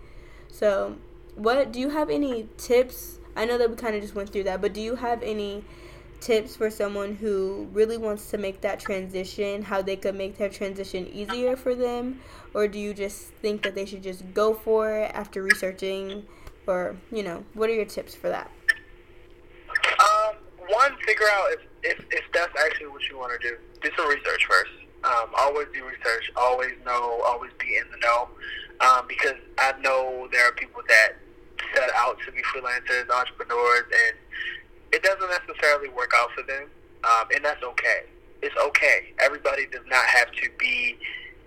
[0.49, 0.97] so
[1.35, 4.45] what do you have any tips I know that we kind of just went through
[4.45, 5.65] that, but do you have any
[6.21, 10.53] tips for someone who really wants to make that transition, how they could make that
[10.53, 12.21] transition easier for them?
[12.55, 16.25] Or do you just think that they should just go for it after researching?
[16.67, 18.51] Or, you know, what are your tips for that?
[20.01, 20.37] Um,
[20.69, 23.57] one, figure out if, if, if that's actually what you want to do.
[23.83, 24.71] Do some research first.
[25.05, 26.33] Um, always do research.
[26.37, 27.21] Always know.
[27.27, 28.29] Always be in the know.
[28.81, 31.17] Um, because I know there are people that
[31.75, 34.17] set out to be freelancers, entrepreneurs, and
[34.93, 36.69] it doesn't necessarily work out for them,
[37.05, 38.03] um, and that's okay.
[38.43, 39.13] It's okay.
[39.21, 40.99] Everybody does not have to be.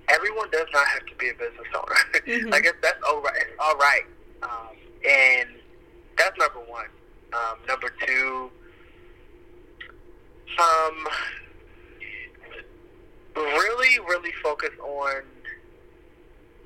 [0.10, 1.96] Everyone does not have to be a business owner.
[2.28, 2.54] Mm-hmm.
[2.54, 3.38] I guess that's all right.
[3.38, 4.04] It's all right,
[4.44, 4.76] um,
[5.08, 5.50] and
[6.18, 6.88] that's number one.
[7.32, 8.50] Um, number two,
[10.60, 11.08] um,
[13.36, 15.22] really, really focus on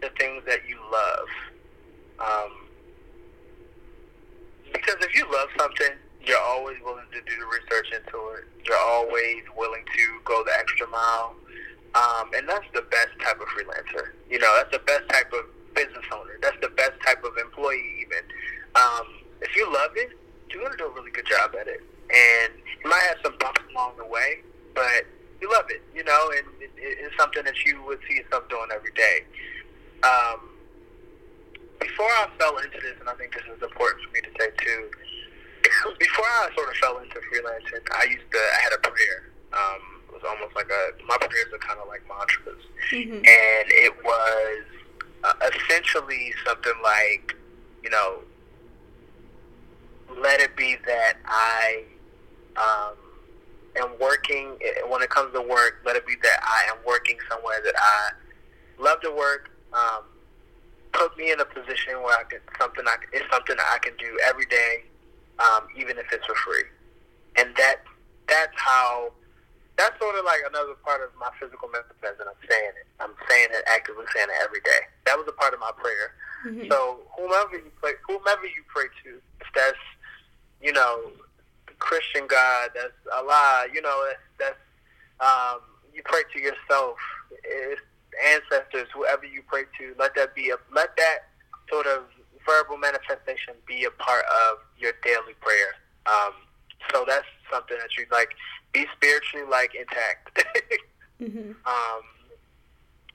[0.02, 1.28] the things that you love.
[2.20, 2.61] Um,
[4.74, 5.96] because if you love something,
[6.26, 8.46] you're always willing to do the research into it.
[8.66, 11.36] You're always willing to go the extra mile.
[11.94, 14.14] Um, and that's the best type of freelancer.
[14.30, 16.38] You know, that's the best type of business owner.
[16.42, 18.24] That's the best type of employee, even.
[18.76, 19.08] Um,
[19.42, 20.12] if you love it,
[20.50, 21.82] you're going to do a really good job at it.
[22.12, 22.54] And
[22.84, 24.40] you might have some bumps along the way,
[24.76, 25.06] but
[25.42, 28.70] you love it, you know, and it, it's something that you would see yourself doing
[28.74, 29.24] every day.
[30.04, 30.51] Um,
[31.82, 34.50] before I fell into this, and I think this is important for me to say
[34.62, 34.90] too,
[36.00, 39.32] before I sort of fell into freelancing, I used to, I had a prayer.
[39.54, 42.62] Um, it was almost like a, my prayers are kind of like mantras.
[42.92, 43.16] Mm-hmm.
[43.16, 44.64] And it was
[45.24, 47.36] uh, essentially something like,
[47.84, 48.20] you know,
[50.18, 51.84] let it be that I
[52.58, 52.96] um,
[53.82, 54.58] am working,
[54.88, 58.12] when it comes to work, let it be that I am working somewhere that I
[58.82, 59.50] love to work.
[59.74, 60.04] Um,
[60.94, 64.18] put me in a position where I can something I it's something I can do
[64.28, 64.84] every day,
[65.40, 66.68] um, even if it's for free.
[67.38, 67.84] And that
[68.28, 69.12] that's how
[69.78, 72.20] that's sort of like another part of my physical medicine.
[72.20, 72.88] And I'm saying it.
[73.00, 74.86] I'm saying it actively, saying it every day.
[75.06, 76.14] That was a part of my prayer.
[76.46, 76.70] Mm-hmm.
[76.70, 79.84] So whomever you pray, whomever you pray to, if that's
[80.62, 81.12] you know
[81.68, 84.62] the Christian God, that's Allah, you know that's, that's
[85.22, 85.62] um,
[85.94, 86.98] you pray to yourself.
[87.44, 87.82] It's
[88.20, 91.30] ancestors, whoever you pray to, let that be a let that
[91.70, 92.04] sort of
[92.46, 95.76] verbal manifestation be a part of your daily prayer.
[96.06, 96.34] Um,
[96.92, 98.30] so that's something that you like
[98.74, 100.44] be spiritually like intact.
[101.22, 101.52] mm-hmm.
[101.66, 102.02] Um,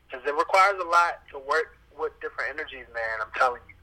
[0.07, 3.17] because it requires a lot to work with different energies, man.
[3.21, 3.75] I'm telling you.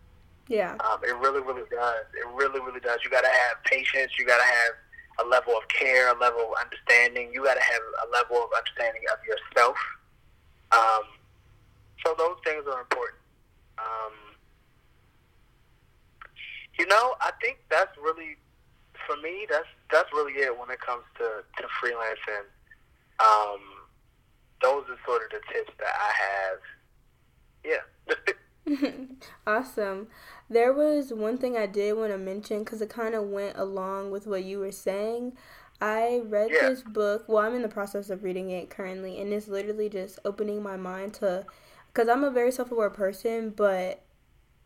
[0.47, 0.77] Yeah.
[0.79, 2.05] Um, it really, really does.
[2.15, 2.99] It really, really does.
[3.03, 4.13] You got to have patience.
[4.17, 7.31] You got to have a level of care, a level of understanding.
[7.33, 9.75] You got to have a level of understanding of yourself
[10.73, 11.03] um,
[12.05, 13.19] so those things are important.
[13.77, 14.13] Um,
[16.79, 18.37] you know, I think that's really,
[19.07, 22.45] for me, that's that's really it when it comes to, to freelancing.
[23.19, 23.59] Um,
[24.61, 26.59] those are sort of the tips that I have.
[27.63, 29.05] Yeah.
[29.47, 30.07] awesome.
[30.49, 34.11] There was one thing I did want to mention because it kind of went along
[34.11, 35.33] with what you were saying.
[35.83, 36.69] I read yeah.
[36.69, 37.25] this book.
[37.27, 40.77] Well, I'm in the process of reading it currently, and it's literally just opening my
[40.77, 41.45] mind to.
[41.87, 44.01] Because I'm a very self aware person, but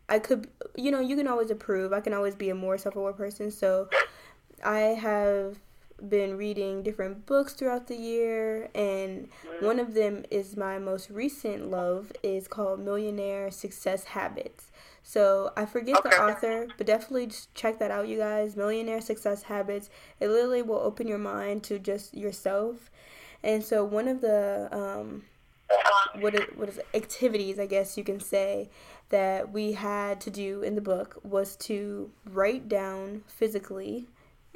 [0.08, 0.46] I could,
[0.76, 1.92] you know, you can always improve.
[1.92, 3.50] I can always be a more self aware person.
[3.50, 3.88] So
[4.64, 5.58] I have
[6.08, 11.68] been reading different books throughout the year, and one of them is my most recent
[11.68, 14.67] love, is called Millionaire Success Habits.
[15.08, 16.10] So I forget okay.
[16.10, 18.56] the author, but definitely just check that out, you guys.
[18.56, 19.88] Millionaire Success Habits.
[20.20, 22.90] It literally will open your mind to just yourself.
[23.42, 25.22] And so one of the um,
[26.20, 28.68] what is, what is activities, I guess you can say,
[29.08, 34.08] that we had to do in the book was to write down physically,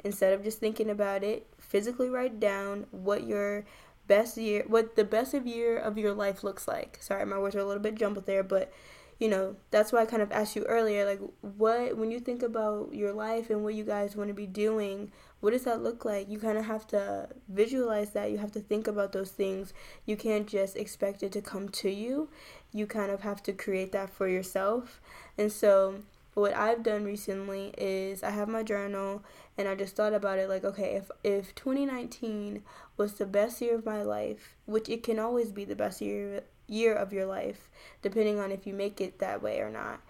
[0.03, 3.65] instead of just thinking about it, physically write down what your
[4.05, 6.99] best year, what the best of year of your life looks like.
[7.01, 8.71] Sorry, my words are a little bit jumbled there, but
[9.19, 12.43] you know, that's why I kind of asked you earlier, like, what, when you think
[12.43, 16.05] about your life and what you guys want to be doing, what does that look
[16.05, 16.29] like?
[16.29, 18.31] You kind of have to visualize that.
[18.31, 19.73] You have to think about those things.
[20.05, 22.29] You can't just expect it to come to you.
[22.71, 25.01] You kind of have to create that for yourself.
[25.37, 25.95] And so,
[26.33, 29.23] what I've done recently is I have my journal
[29.57, 32.63] and I just thought about it like okay if if 2019
[32.97, 36.43] was the best year of my life which it can always be the best year
[36.73, 37.69] year of your life,
[38.01, 40.01] depending on if you make it that way or not.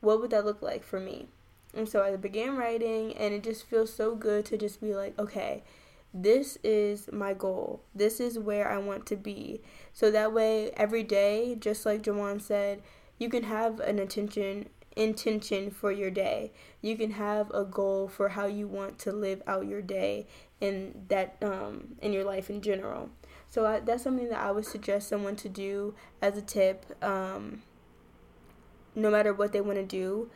[0.00, 1.28] What would that look like for me?
[1.74, 5.18] And so I began writing, and it just feels so good to just be like,
[5.18, 5.62] okay,
[6.14, 7.82] this is my goal.
[7.94, 9.60] This is where I want to be.
[9.92, 12.82] So that way, every day, just like Jowan said,
[13.18, 16.50] you can have an attention intention for your day.
[16.82, 20.26] You can have a goal for how you want to live out your day
[20.60, 23.10] and that um in your life in general.
[23.50, 26.84] So I, that's something that I would suggest someone to do as a tip.
[27.02, 27.62] Um,
[28.94, 30.30] no matter what they want to do,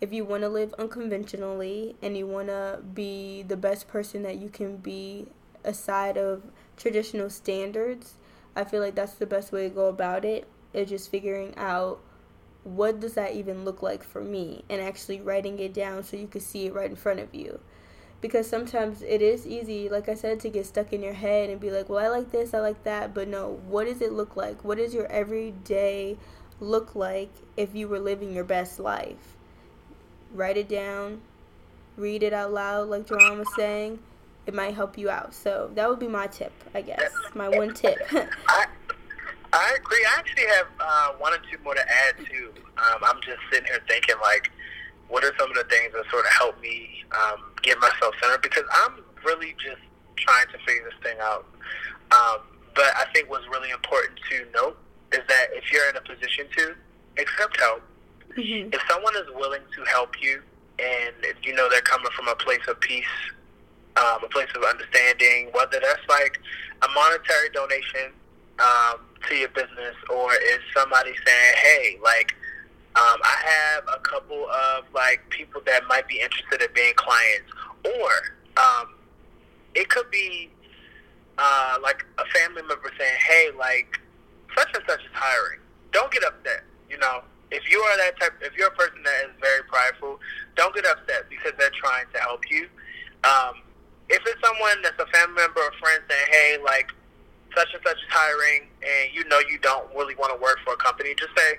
[0.00, 4.36] if you want to live unconventionally and you want to be the best person that
[4.36, 5.26] you can be
[5.64, 6.42] aside of
[6.76, 8.14] traditional standards,
[8.56, 10.46] I feel like that's the best way to go about it.
[10.72, 12.00] Is just figuring out
[12.64, 16.26] what does that even look like for me and actually writing it down so you
[16.26, 17.60] can see it right in front of you
[18.24, 21.60] because sometimes it is easy like i said to get stuck in your head and
[21.60, 24.34] be like well i like this i like that but no what does it look
[24.34, 24.64] like?
[24.64, 26.16] What does your everyday
[26.58, 29.36] look like if you were living your best life?
[30.32, 31.20] Write it down
[31.98, 33.98] read it out loud like Jerome was saying.
[34.46, 35.34] It might help you out.
[35.34, 37.12] So that would be my tip i guess.
[37.34, 37.98] My one tip.
[38.10, 40.04] I, agree.
[40.08, 42.54] I actually have uh, one or two more to add too.
[42.78, 44.50] Um, i'm just sitting here thinking like
[45.08, 48.42] what are some of the things that sort of help me um, get myself centered
[48.42, 49.82] because I'm really just
[50.16, 51.46] trying to figure this thing out.
[52.12, 52.40] Um,
[52.74, 54.78] but I think what's really important to note
[55.12, 56.74] is that if you're in a position to
[57.18, 57.82] accept help,
[58.36, 58.72] mm-hmm.
[58.72, 60.42] if someone is willing to help you,
[60.78, 63.04] and if you know they're coming from a place of peace,
[63.96, 66.40] um, a place of understanding, whether that's like
[66.82, 68.10] a monetary donation
[68.58, 72.34] um, to your business or is somebody saying, hey, like,
[72.96, 77.50] um, I have a couple of like people that might be interested in being clients,
[77.84, 78.10] or
[78.56, 78.94] um,
[79.74, 80.48] it could be
[81.36, 83.98] uh, like a family member saying, "Hey, like
[84.56, 85.58] such and such is hiring.
[85.90, 89.24] Don't get upset." You know, if you are that type, if you're a person that
[89.26, 90.20] is very prideful,
[90.54, 92.68] don't get upset because they're trying to help you.
[93.24, 93.62] Um,
[94.08, 96.92] if it's someone that's a family member or friend saying, "Hey, like
[97.56, 100.74] such and such is hiring," and you know you don't really want to work for
[100.74, 101.58] a company, just say,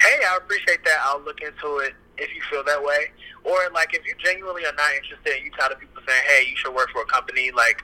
[0.00, 0.98] "Hey, I appreciate that.
[1.02, 3.10] I'll look into it." If you feel that way,
[3.42, 6.46] or like if you genuinely are not interested, and you tell the people saying, "Hey,
[6.48, 7.82] you should work for a company," like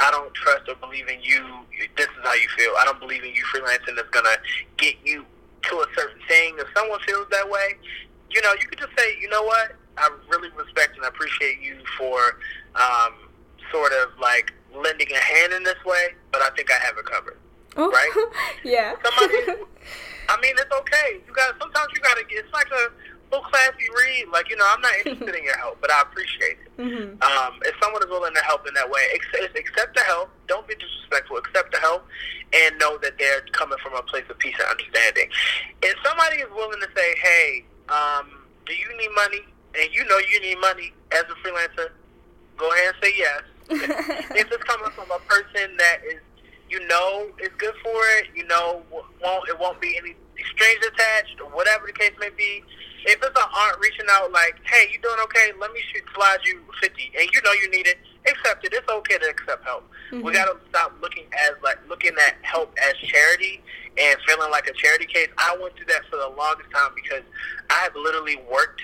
[0.00, 1.44] I don't trust or believe in you.
[1.96, 2.72] This is how you feel.
[2.78, 4.36] I don't believe in you freelancing that's gonna
[4.76, 5.24] get you
[5.68, 6.56] to a certain thing.
[6.58, 7.76] If someone feels that way,
[8.30, 11.78] you know, you could just say, you know what, I really respect and appreciate you
[11.96, 12.38] for
[12.74, 13.14] um,
[13.72, 17.04] sort of like lending a hand in this way, but I think I have it
[17.04, 17.38] covered.
[17.76, 17.90] Oh.
[17.90, 18.26] Right?
[18.64, 18.94] yeah.
[19.02, 19.38] Somebody,
[20.28, 21.20] I mean, it's okay.
[21.26, 22.44] You got sometimes you gotta get.
[22.44, 22.90] It's like a
[23.30, 24.28] little classy read.
[24.32, 26.70] Like you know, I'm not interested in your help, but I appreciate it.
[26.78, 27.22] Mm-hmm.
[27.22, 30.30] Um, if someone is willing to help in that way, accept, accept the help.
[30.48, 31.38] Don't be disrespectful.
[31.38, 32.06] Accept the help,
[32.52, 35.28] and know that they're coming from a place of peace and understanding.
[35.82, 39.42] If somebody is willing to say, "Hey, um, do you need money?"
[39.78, 41.90] and you know you need money as a freelancer,
[42.56, 43.42] go ahead and say yes.
[43.68, 46.20] if it's coming from a person that is,
[46.68, 50.14] you know, is good for it, you know, won't it won't be any
[50.52, 52.62] strings attached or whatever the case may be
[53.06, 55.52] if it's an aunt reaching out like, "Hey, you doing okay?
[55.60, 58.72] Let me shoot slide you fifty, and you know you need it, accept it.
[58.72, 59.88] It's okay to accept help.
[60.10, 60.24] Mm-hmm.
[60.24, 63.62] We got to stop looking as like looking at help as charity
[63.96, 65.28] and feeling like a charity case.
[65.38, 67.22] I went through that for the longest time because
[67.70, 68.82] I have literally worked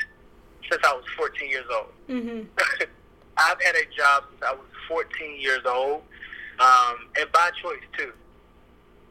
[0.70, 1.92] since I was 14 years old.
[2.08, 2.42] Mm-hmm.
[3.36, 6.02] I've had a job since I was 14 years old,
[6.62, 8.12] um, and by choice too.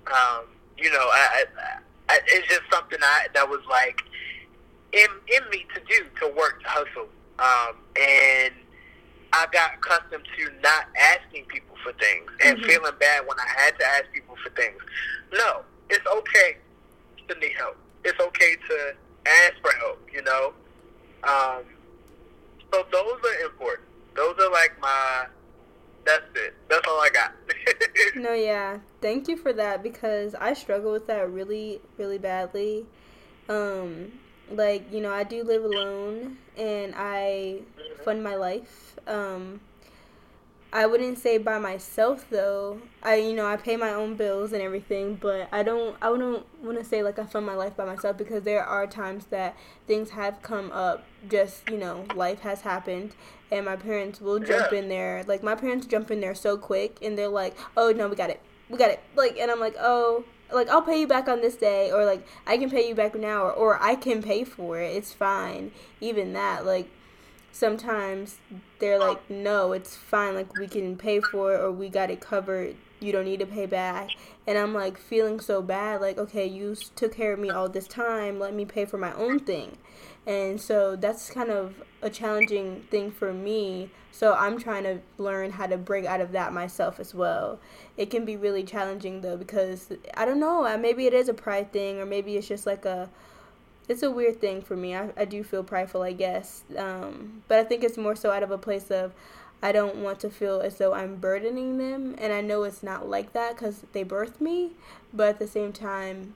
[0.07, 0.45] Um,
[0.77, 1.79] you know, I, I,
[2.09, 4.01] I, it's just something I that was like
[4.93, 7.09] in in me to do to work to hustle.
[7.39, 8.53] Um, and
[9.33, 12.67] I got accustomed to not asking people for things and mm-hmm.
[12.67, 14.79] feeling bad when I had to ask people for things.
[15.33, 16.57] No, it's okay
[17.27, 17.77] to need help.
[18.03, 18.95] It's okay to
[19.25, 19.99] ask for help.
[20.13, 20.53] You know.
[21.23, 21.63] Um,
[22.73, 23.87] so those are important.
[24.15, 25.25] Those are like my.
[26.05, 26.53] That's it.
[26.69, 27.33] That's all I got.
[28.15, 28.79] no, yeah.
[29.01, 32.85] Thank you for that because I struggle with that really, really badly.
[33.49, 34.11] Um,
[34.51, 37.59] like you know i do live alone and i
[38.03, 39.59] fund my life um
[40.73, 42.79] i wouldn't say by myself though.
[43.03, 46.45] I you know i pay my own bills and everything but i don't i wouldn't
[46.63, 49.57] want to say like i fund my life by myself because there are times that
[49.87, 53.15] things have come up just you know life has happened
[53.51, 55.23] and my parents will jump in there.
[55.27, 58.29] Like my parents jump in there so quick and they're like oh no we got
[58.29, 58.41] it.
[58.69, 59.01] We got it.
[59.15, 62.25] Like and i'm like oh like I'll pay you back on this day or like
[62.47, 64.95] I can pay you back now or, or I can pay for it.
[64.95, 65.71] It's fine.
[65.99, 66.89] Even that like
[67.51, 68.37] sometimes
[68.79, 69.09] they're oh.
[69.09, 72.75] like no, it's fine like we can pay for it or we got it covered.
[72.99, 74.09] You don't need to pay back.
[74.45, 77.87] And I'm like feeling so bad like okay, you took care of me all this
[77.87, 78.39] time.
[78.39, 79.77] Let me pay for my own thing.
[80.25, 83.89] And so that's kind of a challenging thing for me.
[84.11, 87.59] So I'm trying to learn how to break out of that myself as well.
[87.97, 91.71] It can be really challenging though because I don't know, maybe it is a pride
[91.71, 93.09] thing or maybe it's just like a
[93.91, 94.95] it's a weird thing for me.
[94.95, 96.63] I, I do feel prideful, I guess.
[96.77, 99.13] Um, but I think it's more so out of a place of
[99.61, 102.15] I don't want to feel as though I'm burdening them.
[102.17, 104.71] And I know it's not like that because they birthed me.
[105.13, 106.35] But at the same time,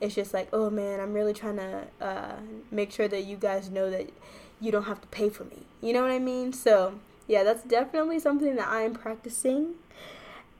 [0.00, 2.36] it's just like, oh man, I'm really trying to uh,
[2.70, 4.10] make sure that you guys know that
[4.58, 5.66] you don't have to pay for me.
[5.82, 6.54] You know what I mean?
[6.54, 9.74] So, yeah, that's definitely something that I'm practicing.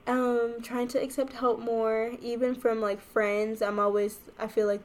[0.07, 3.63] Um, trying to accept help more, even from like friends.
[3.63, 4.83] I'm always, I feel like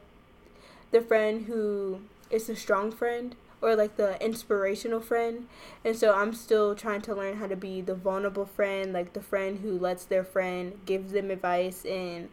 [0.93, 5.47] the friend who is a strong friend or like the inspirational friend.
[5.83, 9.21] And so I'm still trying to learn how to be the vulnerable friend, like the
[9.21, 12.29] friend who lets their friend give them advice and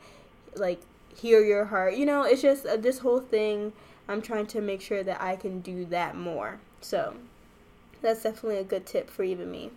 [0.54, 0.80] like
[1.16, 1.94] hear your heart.
[1.94, 3.72] You know, it's just uh, this whole thing.
[4.08, 6.58] I'm trying to make sure that I can do that more.
[6.80, 7.14] So
[8.02, 9.70] that's definitely a good tip for even me.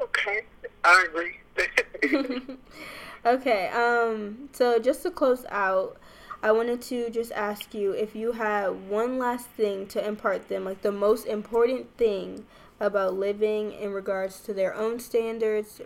[0.00, 0.42] Okay,
[0.84, 1.38] I agree.
[3.26, 5.98] okay, um, so just to close out,
[6.40, 10.64] I wanted to just ask you if you had one last thing to impart them,
[10.64, 12.46] like the most important thing
[12.78, 15.80] about living in regards to their own standards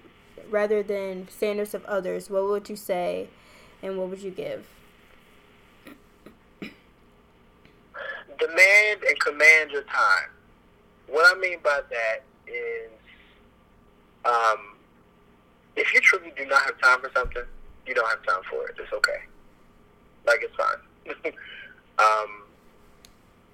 [0.51, 3.29] rather than standards of others, what would you say
[3.83, 4.67] and what would you give?
[8.39, 10.29] Demand and command your time.
[11.09, 12.91] What I mean by that is
[14.27, 14.77] um,
[15.77, 17.45] if you truly do not have time for something,
[17.87, 18.77] you don't have time for it.
[18.79, 19.32] It's okay.
[20.27, 21.13] Like it's fine.
[21.99, 22.43] um,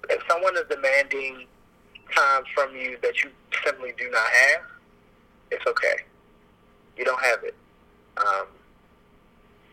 [0.09, 1.45] if someone is demanding
[2.15, 3.29] time from you that you
[3.65, 4.61] simply do not have,
[5.51, 5.95] it's okay.
[6.97, 7.55] You don't have it.
[8.17, 8.47] Um,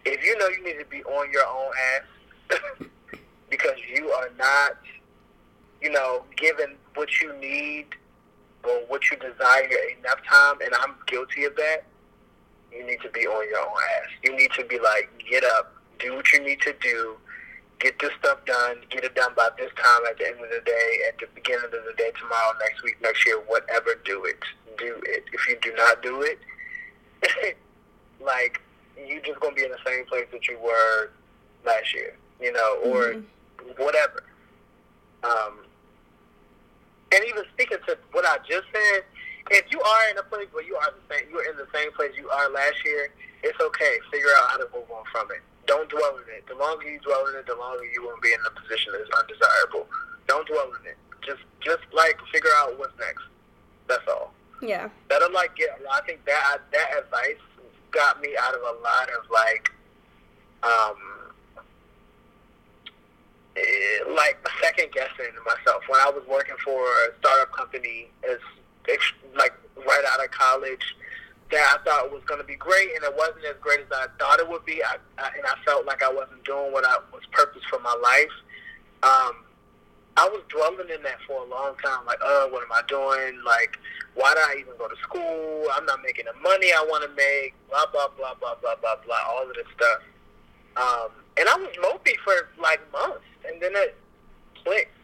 [0.05, 2.86] if you know you need to be on your own ass
[3.51, 4.78] because you are not,
[5.82, 7.86] you know, given what you need
[8.64, 9.68] or what you desire
[9.99, 11.84] enough time, and I'm guilty of that,
[12.72, 14.11] you need to be on your own ass.
[14.22, 17.16] You need to be like, get up, do what you need to do,
[17.78, 20.62] get this stuff done, get it done by this time at the end of the
[20.64, 24.38] day, at the beginning of the day, tomorrow, next week, next year, whatever, do it.
[24.78, 25.24] Do it.
[25.32, 26.38] If you do not do it,
[28.20, 28.61] like,
[28.97, 31.11] you're just going to be in the same place that you were
[31.64, 33.82] last year, you know, or mm-hmm.
[33.82, 34.24] whatever.
[35.24, 35.61] Um,
[37.12, 39.05] and even speaking to what I just said,
[39.51, 41.92] if you are in a place where you are the same, you're in the same
[41.92, 43.09] place you are last year,
[43.42, 43.99] it's okay.
[44.11, 45.42] Figure out how to move on from it.
[45.67, 46.47] Don't dwell in it.
[46.47, 49.03] The longer you dwell in it, the longer you won't be in a position that
[49.03, 49.87] is undesirable.
[50.29, 50.97] Don't dwell in it.
[51.25, 53.25] Just, just like figure out what's next.
[53.89, 54.33] That's all.
[54.62, 54.89] Yeah.
[55.09, 55.81] That'll like get.
[55.91, 57.43] I think that that advice
[57.91, 59.71] got me out of a lot of like,
[60.62, 60.97] um,
[63.57, 68.39] eh, like second guessing myself when I was working for a startup company as
[69.37, 70.97] like right out of college
[71.51, 74.07] that I thought was going to be great, and it wasn't as great as I
[74.18, 74.82] thought it would be.
[74.82, 77.94] I, I, and I felt like I wasn't doing what I was purpose for my
[78.03, 78.34] life.
[79.03, 79.47] Um,
[80.16, 82.05] I was dwelling in that for a long time.
[82.07, 83.42] Like, oh, what am I doing?
[83.44, 83.78] Like,
[84.14, 85.68] why did I even go to school?
[85.74, 87.55] I'm not making the money I want to make.
[87.68, 89.22] Blah blah blah blah blah blah blah.
[89.28, 90.01] All of this stuff.
[90.76, 93.97] Um, and I was mopey for like months, and then it
[94.64, 94.97] clicked.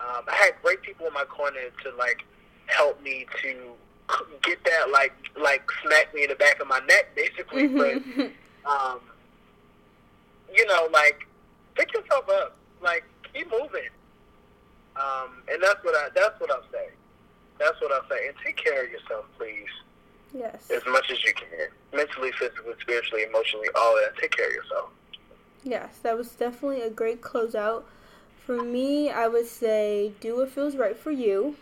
[0.00, 2.24] Um, I had great people in my corner to like
[2.66, 3.72] help me to
[4.42, 7.68] get that like like smack me in the back of my neck basically.
[7.68, 8.22] Mm-hmm.
[8.64, 9.00] But um,
[10.54, 11.26] you know, like
[11.74, 13.88] pick yourself up, like keep moving.
[14.96, 16.90] Um, and that's what I that's what I'm saying.
[17.58, 18.28] That's what I'm saying.
[18.28, 19.68] And take care of yourself, please.
[20.32, 20.70] Yes.
[20.70, 24.16] As much as you can, mentally, physically, spiritually, emotionally, all that.
[24.20, 24.90] Take care of yourself.
[25.62, 27.82] Yes, that was definitely a great closeout.
[28.46, 31.56] For me, I would say do what feels right for you.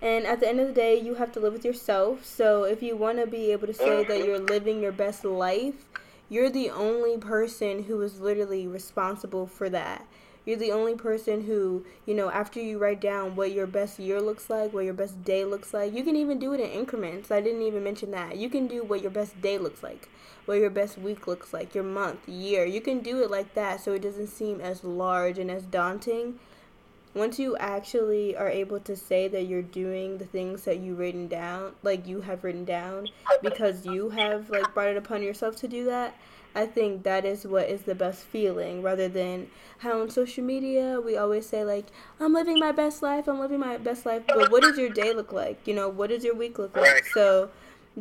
[0.00, 2.24] And at the end of the day, you have to live with yourself.
[2.24, 5.84] So if you want to be able to say that you're living your best life,
[6.28, 10.06] you're the only person who is literally responsible for that.
[10.44, 14.20] You're the only person who, you know, after you write down what your best year
[14.20, 17.30] looks like, what your best day looks like, you can even do it in increments.
[17.30, 18.38] I didn't even mention that.
[18.38, 20.08] You can do what your best day looks like,
[20.46, 22.64] what your best week looks like, your month, year.
[22.64, 26.38] You can do it like that so it doesn't seem as large and as daunting
[27.18, 31.28] once you actually are able to say that you're doing the things that you written
[31.28, 33.06] down like you have written down
[33.42, 36.14] because you have like brought it upon yourself to do that
[36.54, 39.46] i think that is what is the best feeling rather than
[39.78, 41.86] how on social media we always say like
[42.20, 45.12] i'm living my best life i'm living my best life but what does your day
[45.12, 45.66] look like?
[45.66, 47.04] You know what does your week look like?
[47.12, 47.50] So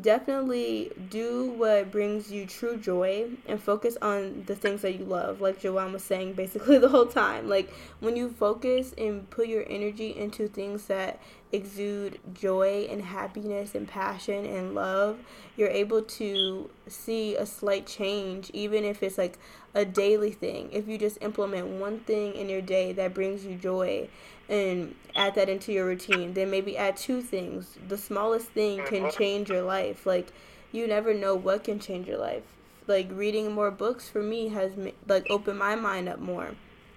[0.02, 5.42] definitely do what brings you true joy and focus on the things that you love
[5.42, 7.50] like Jowan was saying basically the whole time.
[7.50, 11.20] Like when you focus and put your energy into things that
[11.52, 15.18] exude joy and happiness and passion and love
[15.56, 19.40] you're able to see a slight change even if it's like
[19.74, 20.70] a daily thing.
[20.72, 24.10] If you just implement one thing in your day that brings you joy
[24.50, 26.34] and add that into your routine.
[26.34, 27.78] Then maybe add two things.
[27.88, 29.18] The smallest thing can mm-hmm.
[29.18, 30.06] change your life.
[30.06, 30.28] Like
[30.72, 32.44] you never know what can change your life.
[32.88, 34.72] Like reading more books for me has
[35.08, 36.52] like opened my mind up more.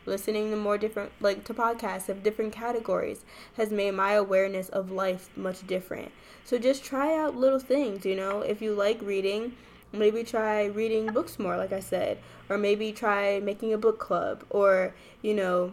[0.07, 3.25] Listening to more different like to podcasts of different categories
[3.57, 6.11] has made my awareness of life much different.
[6.45, 8.41] So just try out little things, you know.
[8.41, 9.53] If you like reading,
[9.93, 14.45] maybe try reading books more like I said, or maybe try making a book club
[14.51, 15.73] or, you know,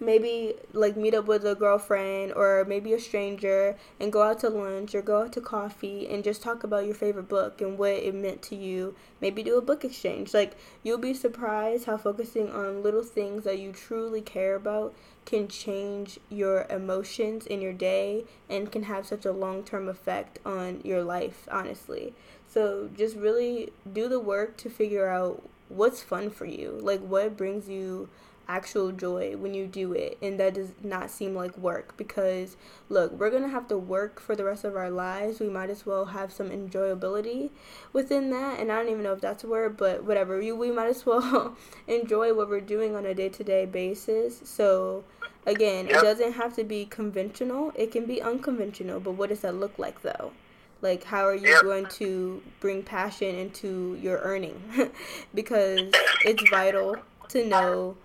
[0.00, 4.48] maybe like meet up with a girlfriend or maybe a stranger and go out to
[4.48, 7.92] lunch or go out to coffee and just talk about your favorite book and what
[7.92, 8.94] it meant to you.
[9.20, 10.32] Maybe do a book exchange.
[10.34, 14.94] Like you'll be surprised how focusing on little things that you truly care about
[15.24, 20.80] can change your emotions in your day and can have such a long-term effect on
[20.84, 22.14] your life, honestly.
[22.46, 26.78] So just really do the work to figure out what's fun for you?
[26.80, 28.08] Like what brings you
[28.48, 32.56] actual joy when you do it and that does not seem like work because
[32.88, 35.38] look we're gonna have to work for the rest of our lives.
[35.38, 37.50] We might as well have some enjoyability
[37.92, 40.38] within that and i don't even know if that's a word but whatever.
[40.38, 44.40] We, we might as well enjoy what we're doing on a day-to-day basis.
[44.44, 45.04] So
[45.46, 45.98] again yep.
[45.98, 47.72] it doesn't have to be conventional.
[47.74, 50.32] It can be unconventional but what does that look like though?
[50.80, 51.62] Like how are you yep.
[51.62, 54.62] going to bring passion into your earning?
[55.34, 55.90] Because
[56.24, 56.96] it's vital
[57.28, 57.96] to know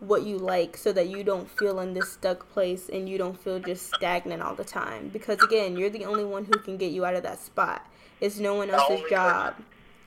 [0.00, 3.38] what you like so that you don't feel in this stuck place and you don't
[3.38, 5.08] feel just stagnant all the time.
[5.08, 7.86] Because again you're the only one who can get you out of that spot.
[8.20, 9.54] It's no one else's job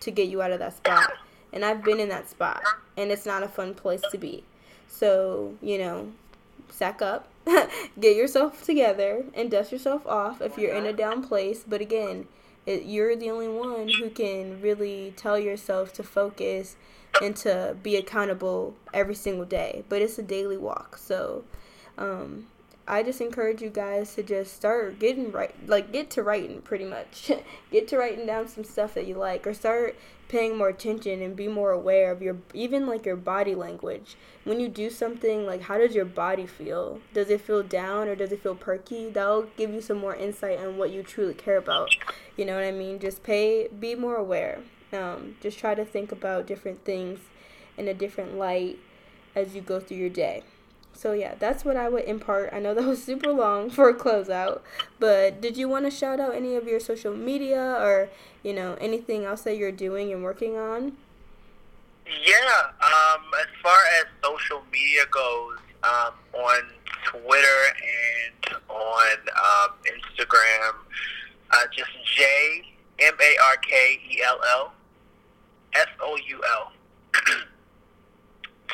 [0.02, 1.14] to get you out of that spot.
[1.52, 2.64] And i've been in that spot
[2.96, 4.44] and it's not a fun place to be.
[4.88, 6.12] So you know
[6.70, 7.28] sack up
[8.00, 11.64] get yourself together and dust yourself off if you're in a down place.
[11.68, 12.28] But again
[12.68, 16.76] it, you're the only one who can really tell yourself to focus
[17.22, 19.84] and to be accountable every single day.
[19.89, 20.97] But it's a daily walk.
[20.97, 21.43] So
[21.97, 22.47] um,
[22.88, 26.86] I just encourage you guys to just start getting right, like get to writing pretty
[26.86, 27.32] much.
[27.72, 29.95] get to writing down some stuff that you like or start
[30.28, 34.15] paying more attention and be more aware of your even like your body language.
[34.43, 36.99] When you do something, like how does your body feel?
[37.13, 39.09] Does it feel down or does it feel perky?
[39.09, 41.89] That'll give you some more insight on what you truly care about.
[42.38, 42.99] You know what I mean?
[42.99, 44.61] Just pay be more aware.
[44.92, 47.20] Um, just try to think about different things
[47.78, 48.80] in a different light
[49.36, 50.44] as you go through your day.
[50.94, 52.50] So yeah, that's what I would impart.
[52.52, 54.62] I know that was super long for a closeout,
[55.00, 58.10] but did you want to shout out any of your social media or
[58.44, 60.98] you know anything else that you're doing and working on?
[62.06, 66.64] Yeah, um, as far as social media goes, um, on
[67.06, 70.74] Twitter and on um, Instagram,
[71.52, 74.74] uh, just J M A R K E L L
[75.74, 76.72] S O U L.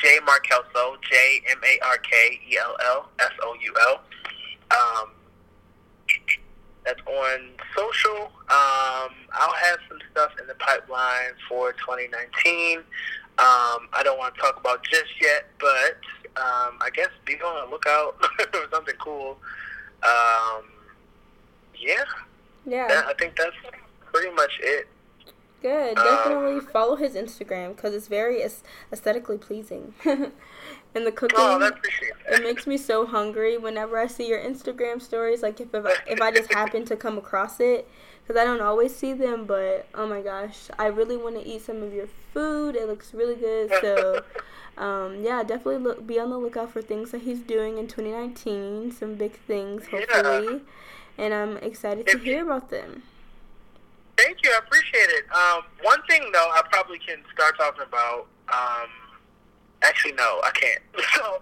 [0.02, 4.00] J Markellsoul, J M A R K E L L S O U L.
[4.70, 5.10] Um,
[6.84, 7.40] that's on
[7.76, 8.26] social.
[8.48, 12.78] Um, I'll have some stuff in the pipeline for 2019.
[12.78, 15.98] Um, I don't want to talk about just yet, but
[16.36, 18.16] um, I guess be on the lookout
[18.52, 19.38] for something cool.
[20.02, 20.64] Um,
[21.74, 22.04] yeah.
[22.64, 22.88] Yeah.
[22.88, 23.56] That, I think that's
[24.12, 24.88] pretty much it.
[25.66, 25.96] Good.
[25.96, 28.40] Definitely um, follow his Instagram because it's very
[28.92, 29.94] aesthetically pleasing.
[30.04, 30.30] and
[30.94, 31.72] the cooking, oh,
[32.30, 35.42] it makes me so hungry whenever I see your Instagram stories.
[35.42, 37.88] Like if if I, if I just happen to come across it,
[38.22, 39.44] because I don't always see them.
[39.44, 42.76] But oh my gosh, I really want to eat some of your food.
[42.76, 43.72] It looks really good.
[43.80, 44.22] So.
[44.78, 48.92] Um, yeah, definitely look be on the lookout for things that he's doing in 2019.
[48.92, 50.60] Some big things, hopefully,
[51.16, 51.24] yeah.
[51.24, 53.02] and I'm excited to hear about them.
[54.16, 54.50] Thank you.
[54.50, 55.24] I appreciate it.
[55.32, 58.26] Um, one thing, though, I probably can start talking about.
[58.52, 58.88] Um,
[59.82, 60.82] actually, no, I can't.
[61.14, 61.40] So,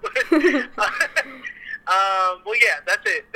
[1.93, 3.27] um, well, yeah, that's it.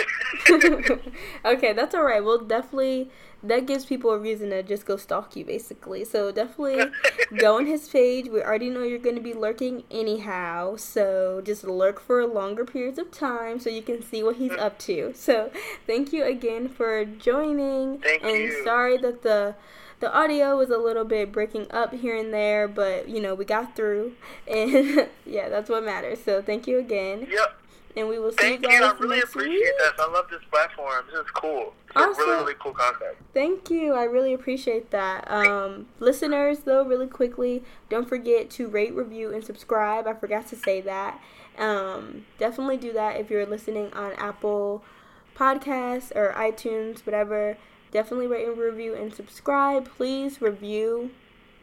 [1.45, 2.25] okay, that's all right.
[2.25, 3.11] We'll definitely
[3.43, 6.05] that gives people a reason to just go stalk you basically.
[6.05, 6.85] So definitely
[7.39, 8.29] go on his page.
[8.29, 10.77] We already know you're going to be lurking anyhow.
[10.77, 14.79] So just lurk for longer periods of time so you can see what he's up
[14.81, 15.13] to.
[15.15, 15.51] So
[15.87, 17.99] thank you again for joining.
[17.99, 18.65] Thank and you.
[18.65, 19.55] sorry that the
[20.01, 23.45] the audio was a little bit breaking up here and there, but you know, we
[23.45, 24.13] got through
[24.49, 26.19] and yeah, that's what matters.
[26.25, 27.29] So thank you again.
[27.31, 27.55] Yep
[27.99, 28.87] and we will see Thank you guys you.
[28.87, 29.73] I really appreciate week.
[29.79, 29.93] this.
[29.99, 31.05] I love this platform.
[31.11, 31.75] This is cool.
[31.89, 32.23] It's awesome.
[32.23, 33.21] a really, really cool concept.
[33.35, 33.95] Thank you.
[33.95, 35.29] I really appreciate that.
[35.31, 40.07] Um, listeners, though, really quickly, don't forget to rate, review, and subscribe.
[40.07, 41.21] I forgot to say that.
[41.59, 44.85] Um, definitely do that if you're listening on Apple
[45.37, 47.57] Podcasts or iTunes, whatever.
[47.91, 49.91] Definitely rate and review and subscribe.
[49.97, 51.11] Please review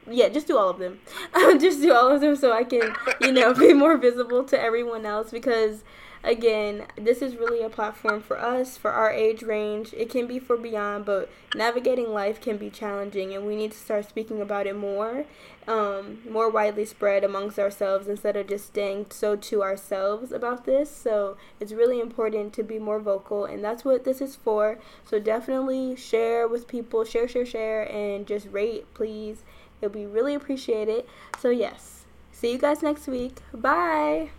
[0.09, 0.99] yeah, just do all of them.
[1.59, 5.05] just do all of them so I can, you know, be more visible to everyone
[5.05, 5.83] else because
[6.25, 9.93] again, this is really a platform for us, for our age range.
[9.93, 13.77] It can be for beyond, but navigating life can be challenging, and we need to
[13.77, 15.25] start speaking about it more,
[15.67, 20.89] um, more widely spread amongst ourselves instead of just staying so to ourselves about this.
[20.89, 24.79] So it's really important to be more vocal, and that's what this is for.
[25.05, 29.43] So definitely share with people, share, share, share, and just rate, please.
[29.81, 31.05] It'll be really appreciated.
[31.39, 33.37] So, yes, see you guys next week.
[33.53, 34.31] Bye.